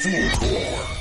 [0.00, 0.99] 复活。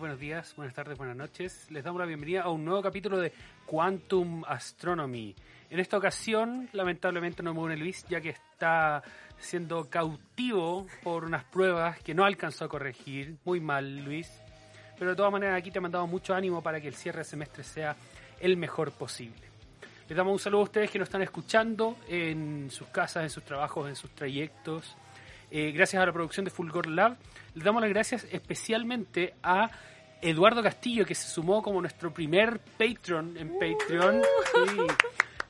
[0.00, 1.70] Buenos días, buenas tardes, buenas noches.
[1.70, 3.34] Les damos la bienvenida a un nuevo capítulo de
[3.66, 5.36] Quantum Astronomy.
[5.68, 9.02] En esta ocasión, lamentablemente no me une Luis, ya que está
[9.38, 13.36] siendo cautivo por unas pruebas que no alcanzó a corregir.
[13.44, 14.32] Muy mal, Luis.
[14.98, 17.24] Pero de todas maneras, aquí te he mandado mucho ánimo para que el cierre de
[17.24, 17.94] semestre sea
[18.40, 19.42] el mejor posible.
[20.08, 23.44] Les damos un saludo a ustedes que nos están escuchando en sus casas, en sus
[23.44, 24.96] trabajos, en sus trayectos.
[25.50, 27.18] Eh, gracias a la producción de Fulgor Lab.
[27.54, 29.68] Les damos las gracias especialmente a
[30.22, 34.22] Eduardo Castillo, que se sumó como nuestro primer Patreon en Patreon.
[34.22, 34.76] Sí,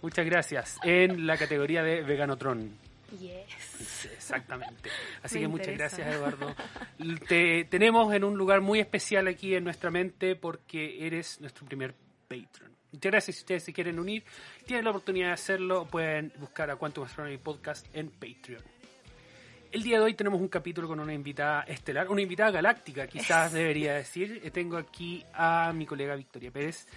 [0.03, 0.79] muchas gracias.
[0.83, 2.71] En la categoría de Veganotron.
[3.19, 4.05] Yes.
[4.13, 4.89] Exactamente.
[5.23, 5.97] Así Me que muchas interesa.
[5.97, 6.55] gracias, Eduardo.
[7.29, 11.95] Te tenemos en un lugar muy especial aquí en nuestra mente porque eres nuestro primer
[12.29, 12.71] Patreon.
[12.93, 13.37] Muchas gracias.
[13.37, 14.25] Si ustedes se quieren unir,
[14.67, 15.87] tienen la oportunidad de hacerlo.
[15.87, 18.63] Pueden buscar a Quantum Astronomy Podcast en Patreon.
[19.73, 23.53] El día de hoy tenemos un capítulo con una invitada estelar, una invitada galáctica, quizás
[23.53, 24.41] debería decir.
[24.43, 26.89] Eh, Tengo aquí a mi colega Victoria Pérez,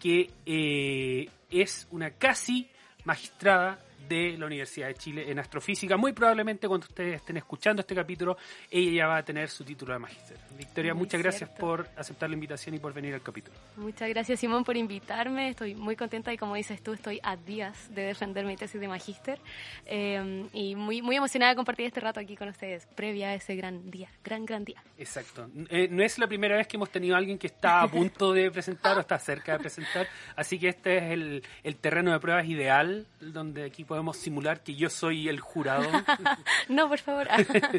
[0.00, 2.70] que eh, es una casi
[3.04, 5.96] magistrada de la Universidad de Chile en astrofísica.
[5.96, 8.36] Muy probablemente cuando ustedes estén escuchando este capítulo,
[8.70, 10.36] ella ya va a tener su título de magíster.
[10.56, 11.66] Victoria, Muy muchas gracias cierto.
[11.66, 13.56] por aceptar la invitación y por venir al capítulo.
[13.76, 15.48] Muchas gracias Simón por invitarme.
[15.48, 18.88] Estoy muy contenta y como dices tú, estoy a días de defender mi tesis de
[18.88, 19.38] magíster
[19.86, 23.56] Eh, y muy, muy emocionada de compartir este rato aquí con ustedes, previa a ese
[23.56, 24.82] gran día, gran, gran día.
[24.98, 25.48] Exacto.
[25.70, 28.32] Eh, no es la primera vez que hemos tenido a alguien que está a punto
[28.32, 30.06] de presentar o está cerca de presentar,
[30.36, 34.74] así que este es el, el terreno de pruebas ideal, donde aquí podemos simular que
[34.74, 35.84] yo soy el jurado.
[36.70, 37.28] No, por favor.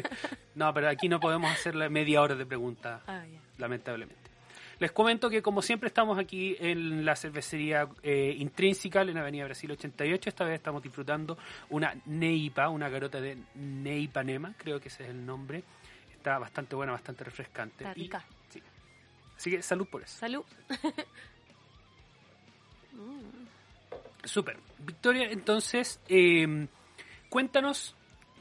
[0.54, 3.24] no, pero aquí no podemos hacerle media hora de preguntas, Ah,
[3.58, 4.30] lamentablemente.
[4.78, 9.72] Les comento que como siempre estamos aquí en la cervecería eh, Intrínseca, en Avenida Brasil
[9.72, 10.28] 88.
[10.28, 11.36] Esta vez estamos disfrutando
[11.70, 15.64] una Neipa, una garota de Neipanema, creo que ese es el nombre.
[16.12, 17.82] Está bastante buena, bastante refrescante.
[17.84, 18.24] Está Y- rica.
[18.50, 18.62] sí.
[19.36, 20.16] Así que salud por eso.
[20.16, 20.44] Salud.
[24.24, 24.58] Súper.
[24.78, 26.66] Victoria, entonces, eh,
[27.28, 27.94] cuéntanos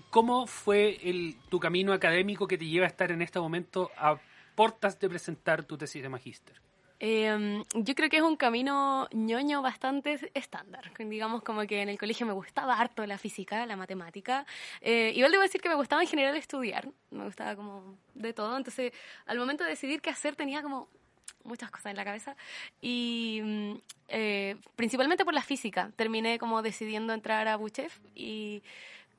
[0.10, 4.18] cómo fue el, tu camino académico que te lleva a estar en este momento a
[4.56, 6.62] portas de presentar tu tesis de magíster.
[7.06, 10.90] Eh, yo creo que es un camino ñoño bastante estándar.
[10.98, 14.46] Digamos como que en el colegio me gustaba harto la física, la matemática.
[14.80, 16.88] Eh, igual debo decir que me gustaba en general estudiar.
[17.12, 18.56] Me gustaba como de todo.
[18.56, 18.94] Entonces,
[19.26, 20.88] al momento de decidir qué hacer, tenía como
[21.44, 22.36] muchas cosas en la cabeza.
[22.82, 23.74] Y mm,
[24.10, 25.92] eh, principalmente por la física.
[25.96, 28.64] Terminé como decidiendo entrar a Buchef y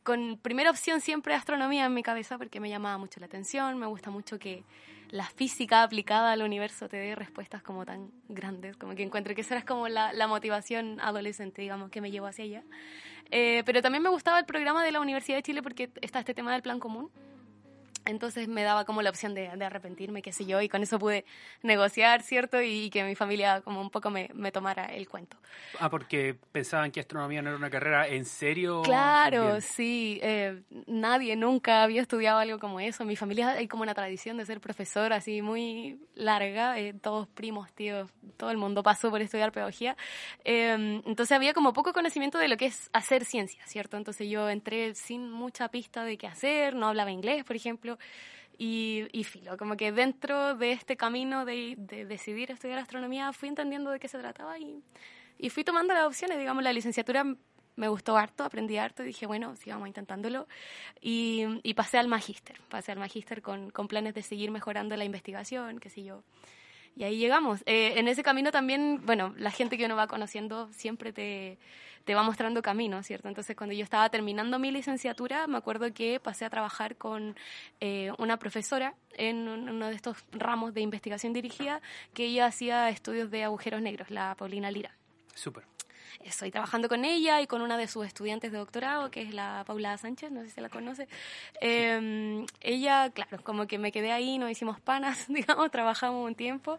[0.02, 3.86] con primera opción siempre astronomía en mi cabeza porque me llamaba mucho la atención, me
[3.86, 4.62] gusta mucho que
[5.10, 9.40] la física aplicada al universo te dé respuestas como tan grandes, como que encuentro que
[9.40, 12.62] esa era como la, motivación adolescente, digamos, que me llevó hacia allá.
[13.30, 16.34] Eh, pero también me gustaba el programa de la Universidad de Chile porque está este
[16.34, 17.10] tema del plan común.
[18.04, 20.98] Entonces me daba como la opción de, de arrepentirme, qué sé yo, y con eso
[20.98, 21.24] pude
[21.62, 22.60] negociar, ¿cierto?
[22.62, 25.36] Y, que mi familia como un poco me, me tomara el cuento.
[25.80, 28.82] Ah, porque pensaban que astronomía no era una carrera en serio.
[28.82, 29.62] Claro, Bien.
[29.62, 30.18] sí.
[30.22, 33.04] eh, nadie nunca había estudiado algo como eso.
[33.04, 36.78] Mi familia hay como una tradición de ser profesor así muy larga.
[36.78, 39.96] eh, todos primos, tíos, todo el mundo pasó por estudiar pedagogía.
[40.44, 43.96] Eh, entonces había como poco conocimiento de lo que es hacer ciencia, ¿cierto?
[43.96, 46.74] Entonces yo entré sin mucha pista de qué hacer.
[46.74, 47.93] No hablaba inglés, por ejemplo.
[48.56, 53.48] Y, y filo, como que dentro de este camino de, de decidir estudiar astronomía fui
[53.48, 54.80] entendiendo de qué se trataba y,
[55.38, 56.38] y fui tomando las opciones.
[56.38, 57.24] Digamos, la licenciatura
[57.76, 60.46] me gustó harto, aprendí harto y dije, bueno, sigamos intentándolo.
[61.00, 65.04] Y, y pasé al magíster, pasé al magíster con, con planes de seguir mejorando la
[65.04, 66.22] investigación, qué sé yo.
[66.96, 67.62] Y ahí llegamos.
[67.66, 71.58] Eh, en ese camino también, bueno, la gente que uno va conociendo siempre te,
[72.04, 73.28] te va mostrando camino, ¿cierto?
[73.28, 77.36] Entonces, cuando yo estaba terminando mi licenciatura, me acuerdo que pasé a trabajar con
[77.80, 81.80] eh, una profesora en un- uno de estos ramos de investigación dirigida,
[82.12, 84.94] que ella hacía estudios de agujeros negros, la Paulina Lira.
[85.34, 85.64] Súper.
[86.22, 89.64] Estoy trabajando con ella y con una de sus estudiantes de doctorado, que es la
[89.66, 91.08] Paula Sánchez, no sé si la conoce.
[91.60, 96.78] Eh, ella, claro, como que me quedé ahí, nos hicimos panas, digamos, trabajamos un tiempo.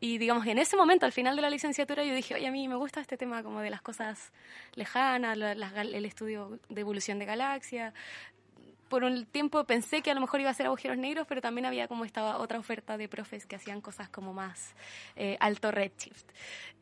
[0.00, 2.66] Y digamos en ese momento, al final de la licenciatura, yo dije, oye, a mí
[2.68, 4.32] me gusta este tema como de las cosas
[4.74, 7.94] lejanas, la- las el estudio de evolución de galaxias.
[8.92, 11.64] Por un tiempo pensé que a lo mejor iba a ser agujeros negros, pero también
[11.64, 14.74] había como esta otra oferta de profes que hacían cosas como más
[15.16, 16.26] eh, alto redshift.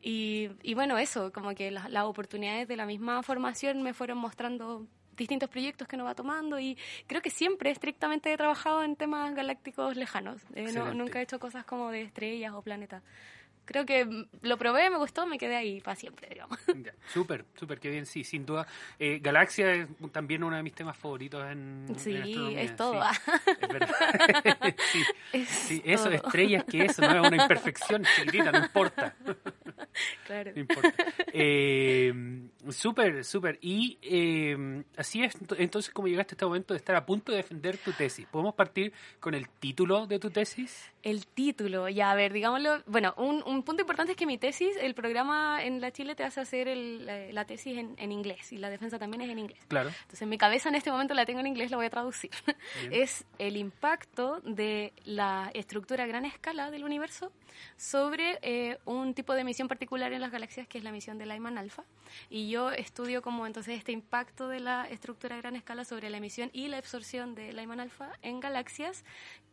[0.01, 4.17] Y, y bueno, eso, como que la- las oportunidades de la misma formación me fueron
[4.17, 4.85] mostrando
[5.15, 6.77] distintos proyectos que uno va tomando y
[7.07, 10.41] creo que siempre estrictamente he trabajado en temas galácticos lejanos.
[10.53, 13.03] Eh, no- nunca he hecho cosas como de estrellas o planetas.
[13.65, 16.57] Creo que lo probé, me gustó, me quedé ahí para siempre, digamos.
[16.85, 18.65] Ya, Súper, súper, qué bien, sí, sin duda.
[18.99, 22.15] Eh, Galaxia es también uno de mis temas favoritos en, Sí,
[22.57, 23.01] es todo.
[23.13, 23.31] sí,
[23.61, 23.95] es verdad.
[24.91, 25.03] sí,
[25.33, 29.15] Es sí, eso, estrellas, que eso, no es una imperfección chiquitita, no importa.
[30.25, 30.51] Claro.
[30.55, 30.93] No importa.
[31.33, 32.13] Eh,
[32.69, 33.57] súper, súper.
[33.61, 37.31] Y eh, así es, ento- entonces, como llegaste a este momento de estar a punto
[37.31, 40.91] de defender tu tesis, ¿podemos partir con el título de tu tesis?
[41.03, 42.83] El título, ya, a ver, digámoslo.
[42.85, 46.23] Bueno, un, un punto importante es que mi tesis, el programa en la Chile te
[46.23, 49.39] hace hacer el- la, la tesis en, en inglés y la defensa también es en
[49.39, 49.59] inglés.
[49.67, 49.89] Claro.
[49.89, 52.31] Entonces, en mi cabeza en este momento la tengo en inglés, la voy a traducir.
[52.91, 57.31] Es el impacto de la estructura a gran escala del universo
[57.77, 61.25] sobre eh, un tipo de emisión particular en las galaxias, que es la emisión de
[61.25, 61.83] Lyman alfa.
[62.29, 66.17] Y yo estudio como entonces este impacto de la estructura a gran escala sobre la
[66.17, 69.03] emisión y la absorción de Lyman alfa en galaxias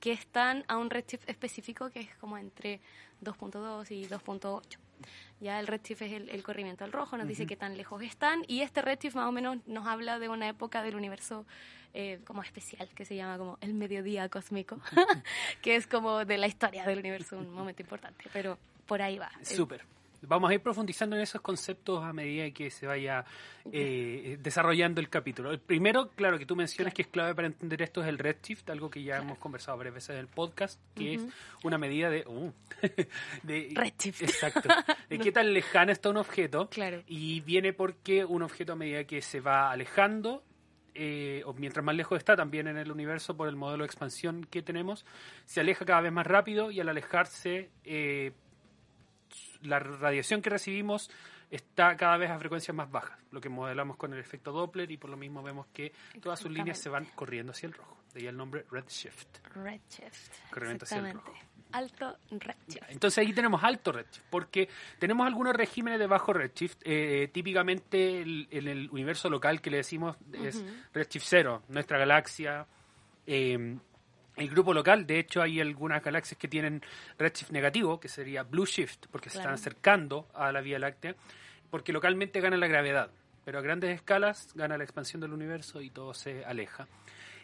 [0.01, 2.81] que están a un redshift específico que es como entre
[3.23, 4.63] 2.2 y 2.8.
[5.41, 8.45] Ya el redshift es el, el corrimiento al rojo, nos dice qué tan lejos están
[8.49, 11.47] y este redshift más o menos nos habla de una época del universo
[11.95, 14.79] eh, como especial que se llama como el mediodía cósmico,
[15.63, 19.31] que es como de la historia del universo un momento importante, pero por ahí va.
[19.43, 19.98] Súper.
[20.23, 23.25] Vamos a ir profundizando en esos conceptos a medida que se vaya
[23.73, 25.51] eh, desarrollando el capítulo.
[25.51, 28.69] El primero, claro, que tú mencionas que es clave para entender esto es el redshift,
[28.71, 31.23] algo que ya hemos conversado varias veces en el podcast, que es
[31.63, 32.25] una medida de...
[32.27, 32.53] uh,
[33.43, 34.23] de Redshift.
[34.23, 34.69] Exacto.
[35.09, 36.69] De qué tan lejano está un objeto.
[36.69, 37.03] Claro.
[37.07, 40.43] Y viene porque un objeto a medida que se va alejando,
[40.95, 44.45] eh, o mientras más lejos está también en el universo por el modelo de expansión
[44.51, 45.07] que tenemos,
[45.45, 48.33] se aleja cada vez más rápido y al alejarse eh,
[49.63, 51.11] la radiación que recibimos
[51.51, 54.97] está cada vez a frecuencias más bajas, lo que modelamos con el efecto Doppler y
[54.99, 57.97] por lo mismo vemos que todas sus líneas se van corriendo hacia el rojo.
[58.13, 59.27] De ahí el nombre redshift.
[59.55, 60.51] Redshift.
[60.51, 61.49] Corrimiento hacia el Exactamente.
[61.73, 62.85] Alto redshift.
[62.91, 66.79] Entonces ahí tenemos alto redshift, porque tenemos algunos regímenes de bajo redshift.
[66.85, 72.67] eh, típicamente el- en el universo local que le decimos es redshift cero, nuestra galaxia.
[73.27, 73.77] eh,
[74.39, 76.83] el grupo local, de hecho, hay algunas galaxias que tienen
[77.19, 81.15] redshift negativo, que sería blue shift, porque se están acercando a la Vía Láctea,
[81.71, 83.11] porque localmente gana la gravedad,
[83.45, 86.87] pero a grandes escalas gana la expansión del universo y todo se aleja.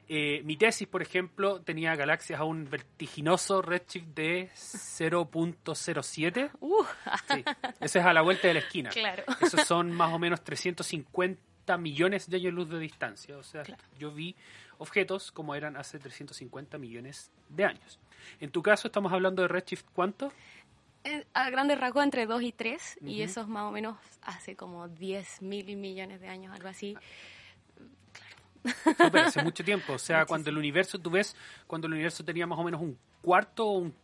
[0.06, 6.50] Eh, mi tesis, por ejemplo, tenía galaxias a un vertiginoso redshift de 0.07.
[6.60, 6.84] Uh,
[7.32, 7.44] Sí,
[7.80, 8.90] ese es a la vuelta de la esquina.
[8.90, 9.24] Claro.
[9.40, 13.36] Esos son más o menos 350 millones de años luz de distancia.
[13.38, 13.82] O sea, Claro.
[13.98, 14.36] yo vi
[14.78, 17.98] objetos como eran hace 350 millones de años.
[18.40, 20.32] En tu caso, estamos hablando de redshift, ¿cuánto?
[21.04, 23.22] eh, a grandes rasgos entre 2 y 3, y Ujú.
[23.24, 26.96] eso es más o menos hace como 10 mil millones de años, algo así.
[28.96, 29.92] Súper, hace mucho tiempo.
[29.94, 31.36] O sea, cuando el universo, tú ves,
[31.66, 33.94] cuando el universo tenía más o menos un cuarto, un,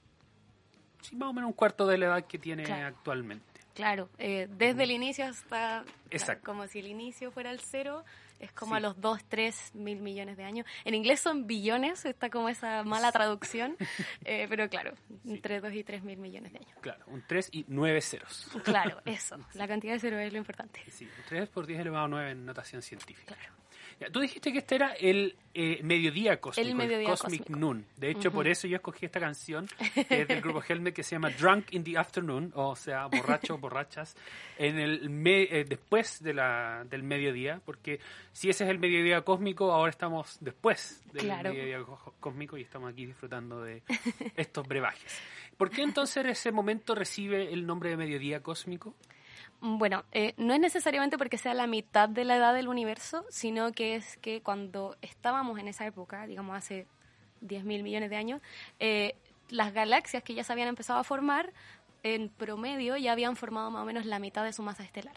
[1.00, 2.86] sí, más o menos un cuarto de la edad que tiene Claro.
[2.88, 3.44] actualmente.
[3.74, 5.84] Claro, eh, desde el inicio hasta...
[5.84, 6.44] claro, Exacto.
[6.44, 8.04] como si el inicio fuera el cero,
[8.40, 8.78] es como Sí.
[8.78, 10.66] a los 2, 3 mil millones de años.
[10.84, 13.76] En inglés son billones, está como esa mala traducción,
[14.24, 14.94] eh, pero claro,
[15.24, 16.76] entre 2 y 3 mil millones de años.
[16.80, 18.48] Claro, un 3 y 9 ceros.
[18.64, 20.82] Claro, eso, la cantidad de cero es lo importante.
[20.90, 23.34] Sí, un 3 por 10 elevado a 9 en notación científica.
[23.34, 23.52] Claro.
[24.12, 27.60] Tú dijiste que este era el eh, mediodía cósmico, El el, mediodía Cosmic cósmico.
[27.60, 27.84] Noon.
[27.96, 29.68] De hecho, por eso yo escogí esta canción
[30.08, 34.16] del grupo Helmet que se llama Drunk in the Afternoon, o sea, borrachos, borrachas,
[34.56, 38.00] en el me- eh, después de la, del mediodía, porque
[38.32, 41.50] si ese es el mediodía cósmico, ahora estamos después del Claro.
[41.52, 43.82] mediodía có- cósmico y estamos aquí disfrutando de
[44.36, 45.20] estos brebajes.
[45.58, 48.94] ¿Por qué entonces ese momento recibe el nombre de mediodía cósmico?
[49.62, 53.72] Bueno, eh, no es necesariamente porque sea la mitad de la edad del universo, sino
[53.72, 56.86] que es que cuando estábamos en esa época, digamos hace
[57.42, 58.40] 10 mil millones de años,
[58.78, 59.16] eh,
[59.50, 61.52] las galaxias que ya se habían empezado a formar,
[62.02, 65.16] en promedio ya habían formado más o menos la mitad de su masa estelar.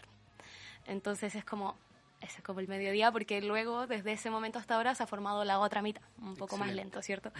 [0.86, 1.76] Entonces es como,
[2.20, 5.44] ese es como el mediodía, porque luego, desde ese momento hasta ahora, se ha formado
[5.44, 7.32] la otra mitad, un poco más lento, ¿cierto?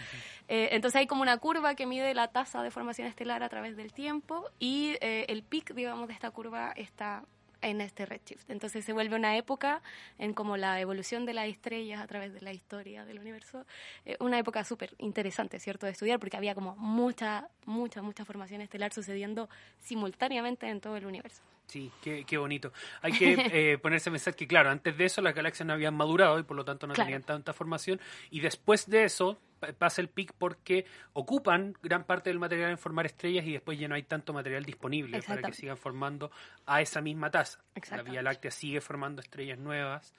[0.47, 3.75] Eh, entonces hay como una curva que mide la tasa de formación estelar a través
[3.75, 7.23] del tiempo y eh, el pic, digamos, de esta curva está
[7.61, 8.49] en este redshift.
[8.49, 9.81] Entonces se vuelve una época
[10.19, 13.65] en como la evolución de las estrellas a través de la historia del universo,
[14.05, 18.61] eh, una época súper interesante, ¿cierto?, de estudiar porque había como mucha, mucha, mucha formación
[18.61, 21.41] estelar sucediendo simultáneamente en todo el universo.
[21.67, 22.71] Sí, qué, qué bonito.
[23.01, 25.95] Hay que eh, ponerse a pensar que, claro, antes de eso las galaxias no habían
[25.95, 27.07] madurado y por lo tanto no Claro.
[27.07, 27.99] tenían tanta formación.
[28.29, 32.77] Y después de eso pa- pasa el pic porque ocupan gran parte del material en
[32.77, 36.31] formar estrellas y después ya no hay tanto material disponible para que sigan formando
[36.65, 37.59] a esa misma tasa.
[37.91, 38.03] La.
[38.03, 40.13] Vía Láctea sigue formando estrellas nuevas,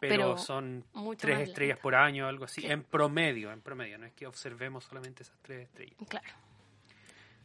[0.00, 0.84] pero, Pero son
[1.18, 2.66] tres estrellas por año, algo así, Sí.
[2.66, 3.96] en promedio, en promedio.
[3.98, 5.96] No es que observemos solamente esas tres estrellas.
[6.08, 6.26] Claro,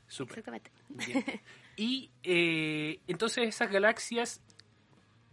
[0.08, 0.40] Súper.
[0.40, 0.72] exactamente.
[0.90, 1.24] Bien.
[1.76, 4.42] Y eh, entonces esas galaxias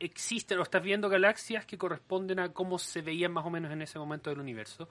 [0.00, 3.82] existen, o estás viendo galaxias que corresponden a cómo se veían más o menos en
[3.82, 4.88] ese momento del universo.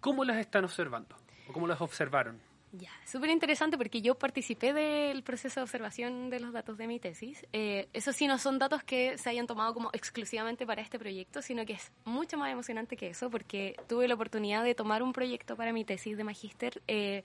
[0.00, 1.16] ¿Cómo las están observando?
[1.48, 2.40] ¿O cómo las observaron?
[2.76, 6.98] Ya, súper interesante porque yo participé del proceso de observación de los datos de mi
[6.98, 7.46] tesis.
[7.52, 11.40] Eh, eso sí, no son datos que se hayan tomado como exclusivamente para este proyecto,
[11.40, 15.12] sino que es mucho más emocionante que eso porque tuve la oportunidad de tomar un
[15.12, 17.22] proyecto para mi tesis de magíster eh,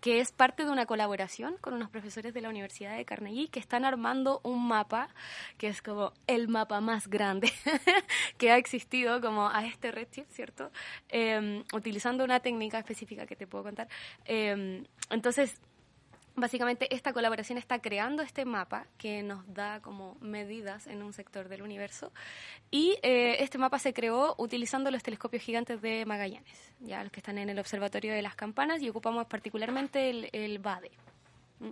[0.00, 3.60] que es parte de una colaboración con unos profesores de la Universidad de Carnegie que
[3.60, 5.08] están armando un mapa
[5.58, 7.52] que es como el mapa más grande
[8.38, 10.70] que ha existido como a este redshift, ¿cierto?
[11.08, 13.88] Eh, utilizando una técnica específica que te puedo contar.
[14.24, 15.60] Eh, entonces,
[16.38, 21.48] Básicamente esta colaboración está creando este mapa que nos da como medidas en un sector
[21.48, 22.12] del universo
[22.70, 27.20] y eh, este mapa se creó utilizando los telescopios gigantes de Magallanes, ya los que
[27.20, 30.90] están en el Observatorio de las Campanas y ocupamos particularmente el, el BADE.
[31.58, 31.70] ¿Mm?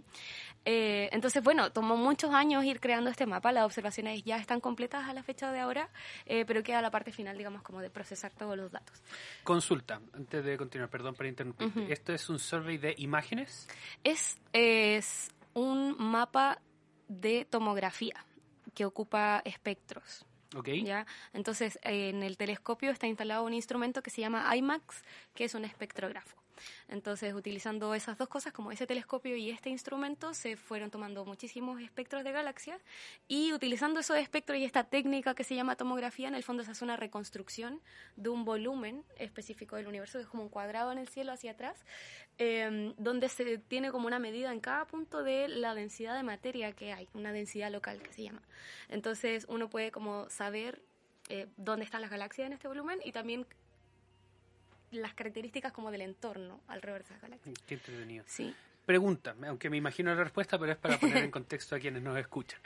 [0.65, 5.09] Eh, entonces, bueno, tomó muchos años ir creando este mapa, las observaciones ya están completas
[5.09, 5.91] a la fecha de ahora,
[6.27, 9.03] eh, pero queda la parte final, digamos, como de procesar todos los datos.
[9.43, 11.81] Consulta, antes de continuar, perdón por interrumpirte.
[11.81, 11.93] Ujú.
[11.93, 13.69] ¿Esto es un survey de imágenes?
[14.03, 16.61] Es, es un mapa
[17.09, 18.25] de tomografía
[18.75, 20.25] que ocupa espectros.
[20.57, 20.69] ¿Ok?
[20.85, 21.07] ¿ya?
[21.33, 25.03] Entonces, en el telescopio está instalado un instrumento que se llama IMAX,
[25.35, 26.44] que es un espectrógrafo.
[26.89, 31.81] Entonces, utilizando esas dos cosas, como ese telescopio y este instrumento, se fueron tomando muchísimos
[31.81, 32.81] espectros de galaxias
[33.29, 36.71] y utilizando esos espectros y esta técnica que se llama tomografía, en el fondo se
[36.71, 37.81] hace una reconstrucción
[38.17, 41.53] de un volumen específico del universo, que es como un cuadrado en el cielo hacia
[41.53, 41.85] atrás,
[42.39, 46.73] eh, donde se tiene como una medida en cada punto de la densidad de materia
[46.73, 48.43] que hay, una densidad local que se llama.
[48.89, 50.83] Entonces uno puede como saber
[51.29, 53.47] eh, dónde están las galaxias en este volumen y también
[54.95, 57.55] las características como del entorno alrededor de esas galaxias.
[57.67, 58.25] Qué entretenido.
[58.27, 58.55] Sí,
[58.87, 62.19] Pregunta, aunque me imagino la respuesta, pero es para poner en contexto a quienes nos
[62.19, 62.61] escuchan.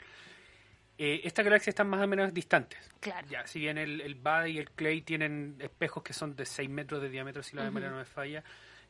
[0.97, 2.77] Eh, estas galaxias están más o menos distantes.
[2.99, 3.25] claro.
[3.29, 6.69] Ya, si bien el, el BAD y el Clay tienen espejos que son de 6
[6.69, 8.43] metros de diámetro, si la memoria no me falla,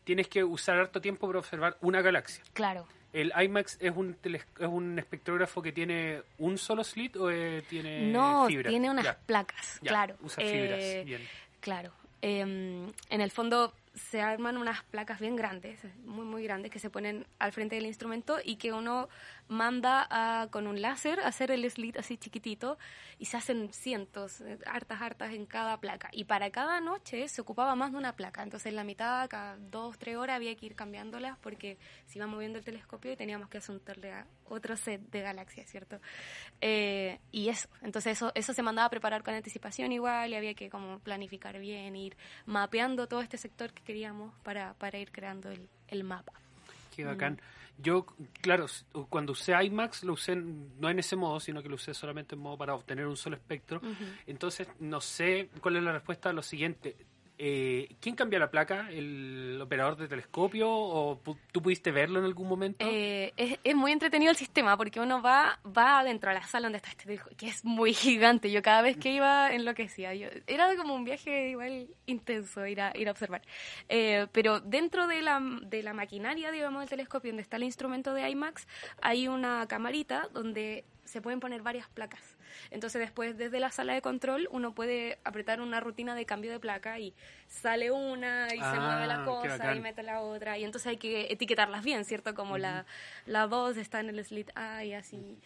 [0.04, 2.44] tienes que usar harto tiempo para observar una galaxia.
[2.54, 2.88] Claro.
[3.14, 7.64] ¿El IMAX es un, teles- es un espectrógrafo que tiene un solo slit o eh,
[7.70, 8.72] tiene no, fibras?
[8.72, 10.16] tiene unas Ya, placas, ya, claro.
[10.22, 11.22] Usa fibras, Eh, bien.
[11.60, 11.92] Claro.
[12.22, 16.90] Eh, en el fondo se arman unas placas bien grandes, muy muy grandes, que se
[16.90, 19.10] ponen al frente del instrumento y que uno
[19.48, 22.78] manda a- con un láser a hacer el slit así chiquitito
[23.18, 26.10] y se hacen cientos, eh, hartas, hartas en cada placa.
[26.12, 29.58] Y para cada noche se ocupaba más de una placa, entonces en la mitad, cada
[29.58, 33.50] dos, tres horas había que ir cambiándolas porque se iba moviendo el telescopio y teníamos
[33.50, 36.00] que asuntarle a otro set de galaxias, ¿cierto?
[36.62, 40.54] Eh, y eso, entonces eso, eso se mandaba a preparar con anticipación igual y había
[40.54, 42.16] que como planificar bien, ir
[42.46, 46.32] mapeando todo este sector que queríamos para, para ir creando el, el mapa.
[46.96, 47.42] Qué bacán.
[47.82, 48.06] Yo,
[48.40, 48.68] claro,
[49.10, 52.42] cuando usé IMAX lo usé no en ese modo, sino que lo usé solamente en
[52.42, 53.82] modo para obtener un solo espectro.
[54.28, 56.98] Entonces, no sé cuál es la respuesta a lo siguiente.
[57.42, 58.90] Eh, ¿Quién cambia la placa?
[58.92, 60.70] ¿El operador de telescopio?
[60.70, 61.22] ¿O
[61.54, 62.86] tú pudiste verlo en algún momento?
[62.86, 66.66] Eh, es, es muy entretenido el sistema porque uno va va adentro a la sala
[66.66, 68.52] donde está este telescopio, que es muy gigante.
[68.52, 70.14] Yo cada vez que iba enloquecía.
[70.14, 73.42] Yo, era como un viaje igual intenso ir a, ir a observar.
[73.88, 78.14] Eh, pero dentro de la, de la maquinaria, digamos, del telescopio, donde está el instrumento
[78.14, 78.68] de IMAX,
[79.02, 82.38] hay una camarita donde se pueden poner varias placas.
[82.72, 86.60] Entonces después desde la sala de control uno puede apretar una rutina de cambio de
[86.60, 87.14] placa y
[87.48, 90.98] sale una y se Ah, mueve la cosa y mete la otra y entonces hay
[90.98, 92.34] que etiquetarlas bien, ¿cierto?
[92.36, 92.86] Como la,
[93.26, 95.38] la 2 está en el slit A y así.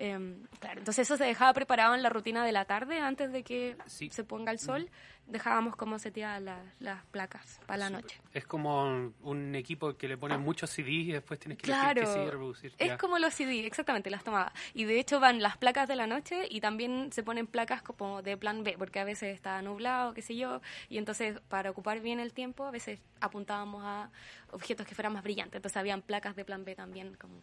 [0.00, 3.42] Em, claro, entonces eso se dejaba preparado en la rutina de la tarde antes de
[3.42, 4.08] que Sí.
[4.10, 4.88] se ponga el sol.
[5.26, 8.16] Dejábamos como seteadas la- las placas para la noche.
[8.32, 12.30] Es como un equipo que le ponen muchos CDs y después tienes que Claro, elegir
[12.30, 12.74] reproducir.
[12.78, 12.96] es Ya.
[12.96, 14.52] como los CD, exactamente, las tomaba.
[14.72, 18.22] Y de hecho van las placas de la noche y también se ponen placas como
[18.22, 22.00] de plan B, porque a veces está nublado, qué sé yo, y entonces para ocupar
[22.00, 24.10] bien el tiempo a veces apuntábamos a
[24.52, 27.42] objetos que fueran más brillantes, entonces habían placas de plan B también como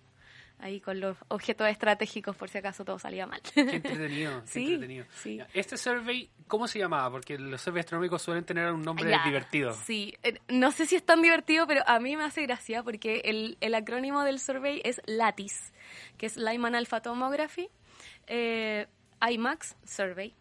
[0.59, 3.41] ahí con los objetos estratégicos por si acaso todo salía mal.
[3.53, 5.05] Qué entretenido, qué Sí, entretenido.
[5.21, 5.39] sí.
[5.53, 7.11] Este survey, ¿cómo se llamaba?
[7.11, 9.73] Porque los surveys astronómicos suelen tener un nombre Ya, divertido.
[9.73, 13.21] Sí, eh, no sé si es tan divertido, pero a mí me hace gracia porque
[13.25, 15.73] el, el acrónimo del survey es LATIS,
[16.17, 17.69] que es Lyman Alpha Tomography,
[18.27, 18.87] eh,
[19.29, 20.33] IMAX Survey.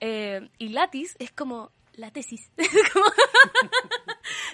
[0.00, 2.50] Eh, y LATIS es como la tesis.
[2.56, 3.06] Es como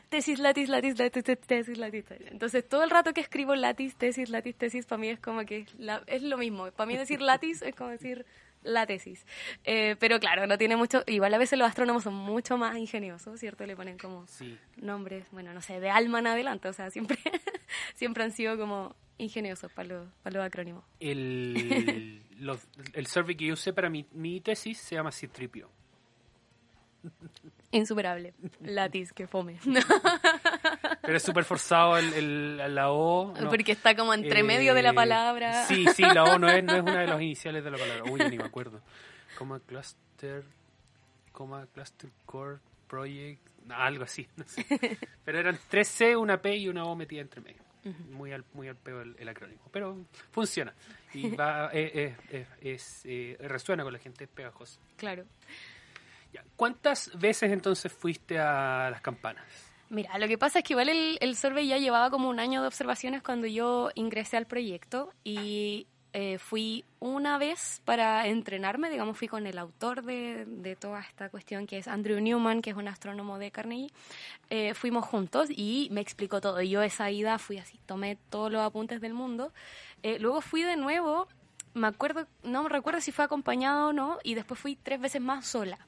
[0.09, 2.05] tesis, latis, latis, latis, te- tesis, latis.
[2.31, 5.59] Entonces, todo el rato que escribo latis, tesis, latis, tesis, para mí es como que
[5.61, 6.71] es, la- es lo mismo.
[6.73, 8.25] Para mí decir latis es como decir
[8.63, 9.25] la tesis.
[9.65, 11.05] Eh, pero claro, no tiene mucho...
[11.07, 13.65] Igual a veces los astrónomos son mucho más ingeniosos, ¿cierto?
[13.65, 14.59] Le ponen como Sí.
[14.77, 16.69] nombres, bueno, no sé, de alma en adelante.
[16.69, 17.17] O sea, siempre,
[17.95, 20.85] siempre han sido como ingeniosos para los, para los acrónimos.
[20.99, 25.71] El, los- el survey que yo usé para mi, mi tesis se llama Citripio.
[27.77, 28.35] Insuperable.
[28.61, 29.59] Latis, que fome.
[31.03, 33.33] Pero es súper forzado el, el- la O.
[33.41, 33.49] ¿no?
[33.51, 35.65] Porque está como entre medio de la Eh, palabra.
[35.67, 38.11] Sí, sí, la O no es, no es una de las iniciales de la palabra.
[38.11, 38.81] Uy, ni me acuerdo.
[39.39, 40.45] Coma cluster,
[41.33, 44.27] coma cluster core project, algo así.
[44.37, 44.65] no sé.
[45.25, 47.63] Pero eran tres C, una P y una O metida entre medio.
[48.11, 49.61] Muy al, muy al peo el, el acrónimo.
[49.71, 49.97] Pero
[50.33, 50.75] funciona.
[51.15, 54.81] Y va, eh, eh, eh, es, eh, resuena con la gente, es pegajoso.
[54.97, 55.25] Claro.
[56.57, 59.45] ¿Cuántas veces entonces fuiste a las campanas?
[59.89, 62.61] Mira, lo que pasa es que igual el, el survey ya llevaba como un año
[62.61, 65.87] de observaciones cuando yo ingresé al proyecto y
[66.19, 71.29] eh, fui una vez para entrenarme, digamos, fui con el autor de, de toda esta
[71.29, 73.91] cuestión, que es Andrew Newman, que es un astrónomo de Carnegie.
[74.49, 76.63] Eh, fuimos juntos y me explicó todo.
[76.63, 79.53] Yo esa ida fui así, tomé todos los apuntes del mundo.
[80.03, 81.29] Eh, luego fui de nuevo,
[81.75, 85.21] me acuerdo, no me recuerdo si fue acompañado o no, y después fui tres veces
[85.21, 85.79] más sola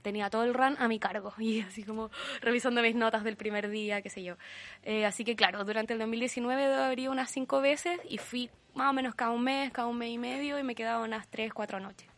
[0.00, 3.68] tenía todo el run a mi cargo y así como revisando mis notas del primer
[3.70, 4.36] día, qué sé yo.
[4.82, 8.92] Eh, así que claro, durante el 2019 debería unas cinco veces y fui más o
[8.92, 11.80] menos cada un mes, cada un mes y medio y me quedaba unas tres, cuatro
[11.80, 12.08] noches.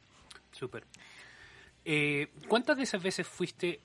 [0.52, 0.84] Súper.
[1.84, 3.80] Eh, ¿Cuántas de esas veces fuiste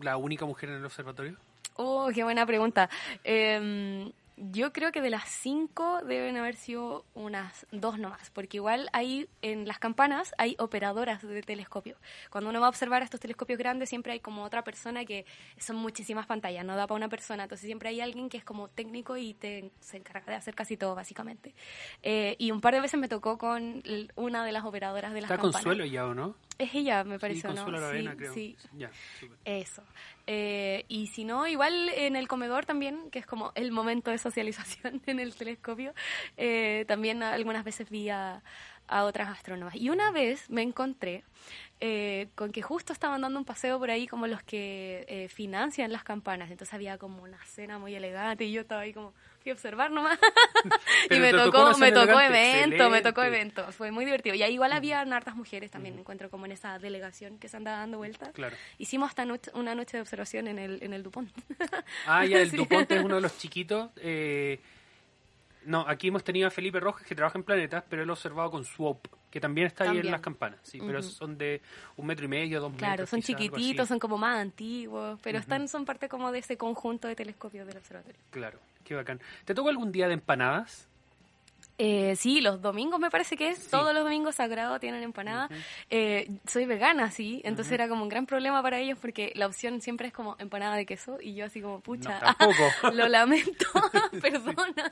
[0.00, 1.36] la única mujer en el observatorio?
[1.74, 2.90] Oh, qué buena pregunta.
[3.22, 4.12] Eh,
[4.50, 9.28] yo creo que de las cinco deben haber sido unas dos nomás, porque igual hay
[9.42, 11.96] en las campanas hay operadoras de telescopio.
[12.30, 15.26] Cuando uno va a observar estos telescopios grandes siempre hay como otra persona que
[15.58, 18.68] son muchísimas pantallas, no da para una persona, entonces siempre hay alguien que es como
[18.68, 21.54] técnico y te, se encarga de hacer casi todo básicamente.
[22.02, 23.82] Eh, y un par de veces me tocó con
[24.14, 25.64] una de las operadoras de las ¿Está campanas.
[25.64, 26.34] Consuelo ya o no?
[26.58, 27.92] Es ella, me Sí, pareció, Consuelo ¿no?
[27.92, 28.34] Sí, creo.
[28.34, 28.56] sí.
[28.76, 28.90] Ya.
[29.44, 29.82] Eso.
[30.30, 34.18] Eh, y si no, igual en el comedor también, que es como el momento de
[34.18, 35.94] socialización en el telescopio,
[36.36, 38.42] eh, también algunas veces vi a,
[38.90, 39.74] otras astrónomas.
[39.74, 41.22] Y una vez me encontré
[41.80, 45.92] eh, con que justo estaban dando un paseo por ahí como los que eh, financian
[45.92, 46.50] las campanas.
[46.50, 49.12] Entonces había como una cena muy elegante y yo estaba ahí como,
[49.50, 50.18] a observar nomás.
[51.10, 53.70] y me tocó me tocó evento, me tocó evento.
[53.72, 54.34] Fue muy divertido.
[54.34, 57.72] Y ahí igual había hartas mujeres también, encuentro como en esa delegación que se anda
[57.72, 58.30] dando vueltas.
[58.32, 58.56] Claro.
[58.78, 61.30] Hicimos hasta noche- una noche de observación en el, en el Dupont.
[62.06, 62.56] Ah, ya, el Sí.
[62.56, 63.90] Dupont es uno de los chiquitos.
[63.96, 64.60] eh,
[65.64, 68.50] no, aquí hemos tenido a Felipe Rojas que trabaja en planetas, pero él ha observado
[68.50, 70.60] con Swope, que también está ahí en las campanas.
[70.62, 71.60] Sí, pero son de
[71.96, 73.10] un metro y medio, dos Claro, metros.
[73.10, 73.62] son quizá, algo así.
[73.64, 77.66] chiquititos, son como más antiguos, pero están son parte como de ese conjunto de telescopios
[77.66, 78.18] del observatorio.
[78.30, 78.58] Claro,
[78.88, 79.20] qué bacán.
[79.44, 80.88] ¿Te tocó algún día de empanadas?
[81.80, 83.70] Eh, sí, los domingos me parece que es, Sí.
[83.70, 85.48] todos los domingos sagrados tienen empanada.
[85.90, 89.80] Eh, soy vegana, sí, entonces era como un gran problema para ellos porque la opción
[89.80, 92.52] siempre es como empanada de queso y yo así como, pucha, No,
[92.92, 93.66] lo lamento,
[94.20, 94.90] perdona.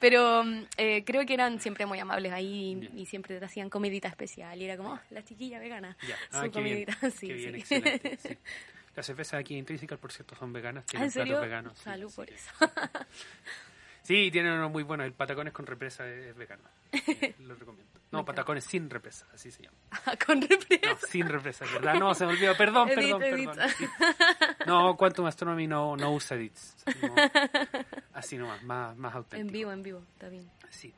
[0.00, 4.08] Pero mm, eh, creo que eran siempre muy amables ahí y, siempre te hacían comidita
[4.08, 5.96] especial y era como, "Oh, la chiquilla vegana,
[6.32, 6.52] Ah, bien.
[6.52, 8.38] comidita, bien, sí.
[8.98, 10.82] Las cervezas aquí intrínsecas, por cierto, son veganas.
[10.82, 11.34] Ah, Tienen ¿En serio?
[11.34, 11.78] platos veganos.
[11.78, 12.16] Salud sí.
[12.16, 12.50] por eso.
[14.02, 15.04] Sí, tienen uno muy bueno.
[15.04, 16.62] El patacones con represa es vegano.
[16.92, 17.92] Eh, Lo recomiendo.
[18.10, 19.76] No, patacones sin represa, así se llama.
[20.26, 20.94] Con represa.
[20.94, 21.94] No, sin represa, ¿verdad?
[21.94, 22.56] No, se me olvidó.
[22.56, 23.50] Perdón, Edit, perdón, edit.
[23.50, 23.68] perdón.
[23.76, 23.86] sí.
[24.66, 26.74] No, Quantum Astronomy no, no usa edits.
[27.02, 27.14] No,
[28.14, 29.46] así nomás, más, más auténtico.
[29.46, 30.50] En vivo, en vivo, está bien.
[30.70, 30.92] Sí.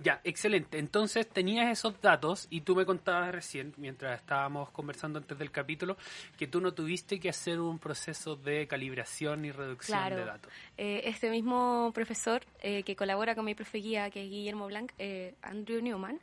[0.00, 0.78] Ya, excelente.
[0.78, 5.96] Entonces tenías esos datos y tú me contabas recién, mientras estábamos conversando antes del capítulo,
[6.36, 10.16] que tú no tuviste que hacer un proceso de calibración y reducción Claro.
[10.16, 10.52] de datos.
[10.76, 14.92] Eh, este mismo profesor eh, que colabora con mi profe guía, que es Guillermo Blanc,
[14.98, 16.18] eh, Andrew Newman,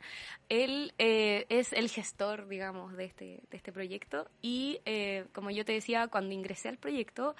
[0.50, 4.28] él eh, es el gestor, digamos, de este, de este proyecto.
[4.42, 7.34] Y eh, como yo te decía, cuando ingresé al proyecto,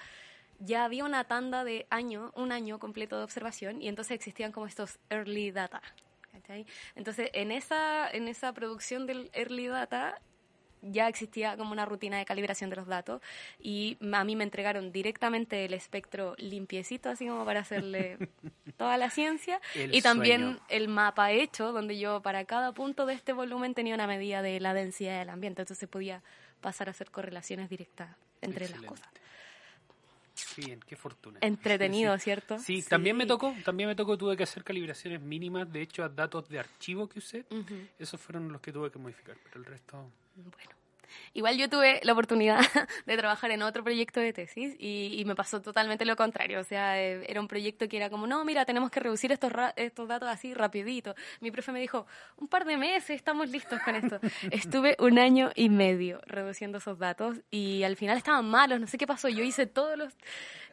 [0.59, 4.65] ya había una tanda de año, un año completo de observación, y entonces existían como
[4.65, 5.81] estos early data.
[6.43, 6.65] ¿Cachai?
[6.95, 10.21] Entonces, en esa, en esa producción del early data,
[10.85, 13.21] ya existía como una rutina de calibración de los datos
[13.57, 18.17] y a mí me entregaron directamente el espectro limpiecito, así como para hacerle
[18.77, 20.59] toda la ciencia El y también sueño.
[20.67, 24.59] el mapa hecho, donde yo para cada punto de este volumen tenía una medida de
[24.59, 26.21] la densidad del ambiente, entonces podía
[26.59, 28.09] pasar a hacer correlaciones directas
[28.41, 28.87] entre Excelente.
[28.87, 29.22] las cosas.
[30.57, 31.39] Bien, qué fortuna.
[31.41, 32.23] Entretenido, Sí.
[32.23, 32.59] ¿cierto?
[32.59, 36.09] Sí, también me tocó, también me tocó, tuve que hacer calibraciones mínimas, de hecho, a
[36.09, 37.45] datos de archivo que usé,
[37.99, 40.11] esos fueron los que tuve que modificar, pero el resto...
[40.35, 40.51] Bueno.
[41.33, 42.59] Igual yo tuve la oportunidad
[43.05, 46.59] de trabajar en otro proyecto de tesis y, y me pasó totalmente lo contrario.
[46.59, 49.51] O sea, eh, era un proyecto que era como, no, mira, tenemos que reducir estos,
[49.51, 51.15] ra- estos datos así rapidito.
[51.39, 52.05] Mi profe me dijo,
[52.37, 54.19] un par de meses, estamos listos con esto.
[54.51, 58.97] Estuve un año y medio reduciendo esos datos y al final estaban malos, no sé
[58.97, 59.29] qué pasó.
[59.29, 60.13] Yo hice todos los...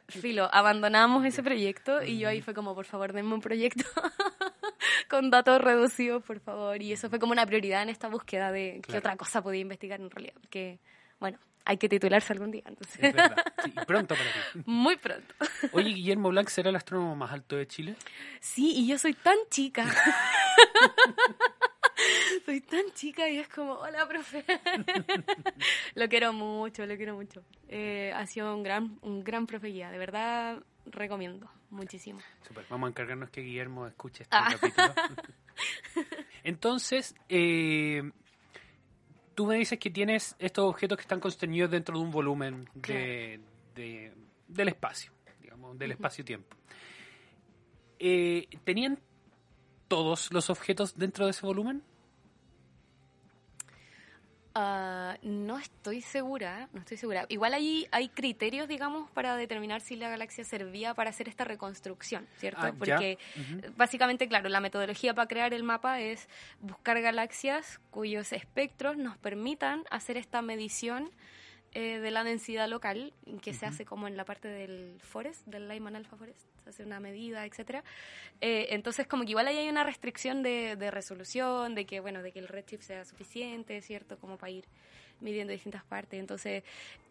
[0.09, 3.85] Filo, abandonamos ese proyecto y yo ahí fue como, por favor, denme un proyecto
[5.09, 6.81] con datos reducidos, por favor.
[6.83, 8.99] Y eso fue como una prioridad en esta búsqueda de qué Claro.
[9.01, 10.35] otra cosa podía investigar en realidad.
[10.41, 10.79] Porque,
[11.19, 12.97] bueno, hay que titularse algún día, entonces.
[13.01, 14.63] Es verdad, sí, y pronto para ti.
[14.67, 15.35] Muy pronto.
[15.73, 17.97] Oye, Guillermo Blanc será el astrónomo más alto de Chile.
[18.41, 19.85] Sí, y yo soy tan chica.
[22.47, 24.45] soy tan chica y es como, hola, profe.
[25.95, 27.43] lo quiero mucho, lo quiero mucho.
[27.69, 32.21] Eh, ha sido un gran, un gran profe guía, de verdad recomiendo muchísimo.
[32.47, 34.49] Super, vamos a encargarnos que Guillermo escuche este Ah.
[34.59, 34.95] capítulo.
[36.45, 38.03] Entonces, eh,
[39.35, 43.41] tú me dices que tienes estos objetos que están contenidos dentro de un volumen de,
[43.75, 44.13] de-
[44.49, 46.57] del espacio, digamos, del espacio-tiempo.
[47.99, 48.99] Eh, ¿Tenían
[49.89, 51.83] todos los objetos dentro de ese volumen?
[54.55, 57.25] Ah, no estoy segura, no estoy segura.
[57.29, 62.27] Igual ahí hay criterios, digamos, para determinar si la galaxia servía para hacer esta reconstrucción,
[62.39, 62.63] ¿cierto?
[62.63, 62.75] Ah.
[62.77, 63.19] Porque
[63.77, 66.29] básicamente, claro, la metodología para crear el mapa es
[66.61, 71.11] buscar galaxias cuyos espectros nos permitan hacer esta medición
[71.73, 75.69] eh, de la densidad local, que se hace como en la parte del forest, del
[75.69, 77.85] Lyman Alpha Forest, se hace una medida, etcétera.
[78.41, 82.23] Eh, entonces, como que igual ahí hay una restricción de, de resolución, de que, bueno,
[82.23, 84.19] de que el redshift sea suficiente, ¿cierto?
[84.19, 84.65] Como para ir
[85.21, 86.19] midiendo distintas partes.
[86.19, 86.65] Entonces,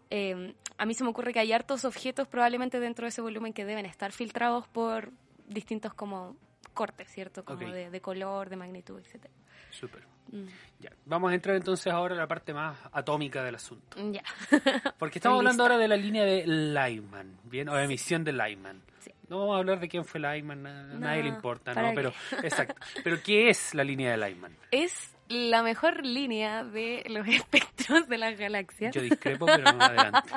[0.09, 3.53] eh, a mí se me ocurre que hay hartos objetos probablemente dentro de ese volumen
[3.53, 5.11] que deben estar filtrados por
[5.47, 6.35] distintos como
[6.73, 7.45] cortes, ¿cierto?
[7.45, 9.33] Como de, de color, de magnitud, etcétera.
[9.69, 10.03] Súper.
[10.31, 10.45] Mm,
[10.79, 10.91] Ya.
[11.05, 13.97] Vamos a entrar entonces ahora a la parte más atómica del asunto.
[14.11, 14.23] Ya.
[14.97, 17.67] Porque estamos hablando ahora de la línea de Lyman, ¿bien?
[17.69, 18.81] O de emisión de Lyman.
[18.99, 19.11] Sí.
[19.27, 21.93] No vamos a hablar de quién fue Lyman, a nadie le importa, ¿para ¿no?
[21.95, 22.13] Pero,
[22.43, 22.75] exacto.
[23.03, 24.55] Pero, ¿qué es la línea de Lyman?
[24.71, 28.93] Es la mejor línea de los espectros de las galaxias.
[28.95, 30.29] Yo discrepo, pero no adelante.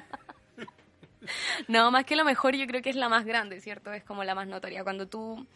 [1.68, 3.92] No, más que lo mejor, yo creo que es la más grande, ¿cierto?
[3.92, 4.82] Es como la más notoria.
[4.82, 5.46] Cuando tú,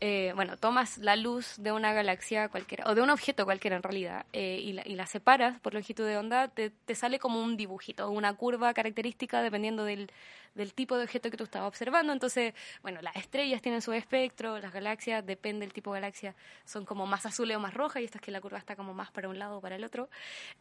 [0.00, 3.82] eh, bueno, tomas la luz de una galaxia cualquiera, o de un objeto cualquiera en
[3.82, 7.42] realidad, eh, y, la, y la separas por longitud de onda, te, te sale como
[7.42, 10.10] un dibujito, una curva característica dependiendo del,
[10.56, 12.12] del tipo de objeto que tú estabas observando.
[12.12, 16.84] Entonces, bueno, las estrellas tienen su espectro, las galaxias, depende del tipo de galaxia, son
[16.84, 19.10] como más azules o más rojas, y esto es que la curva está como más
[19.10, 20.08] para un lado o para el otro.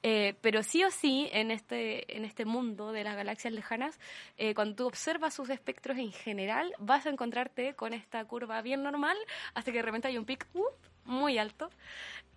[0.03, 3.99] Eh, pero sí o sí, en este, en este mundo de las galaxias lejanas,
[4.38, 8.84] eh, cuando tú observas sus espectros en general, vas a encontrarte con esta curva bien
[8.84, 9.17] normal,
[9.53, 10.94] hasta que de repente hay un pic ¡up!
[11.05, 11.69] Muy alto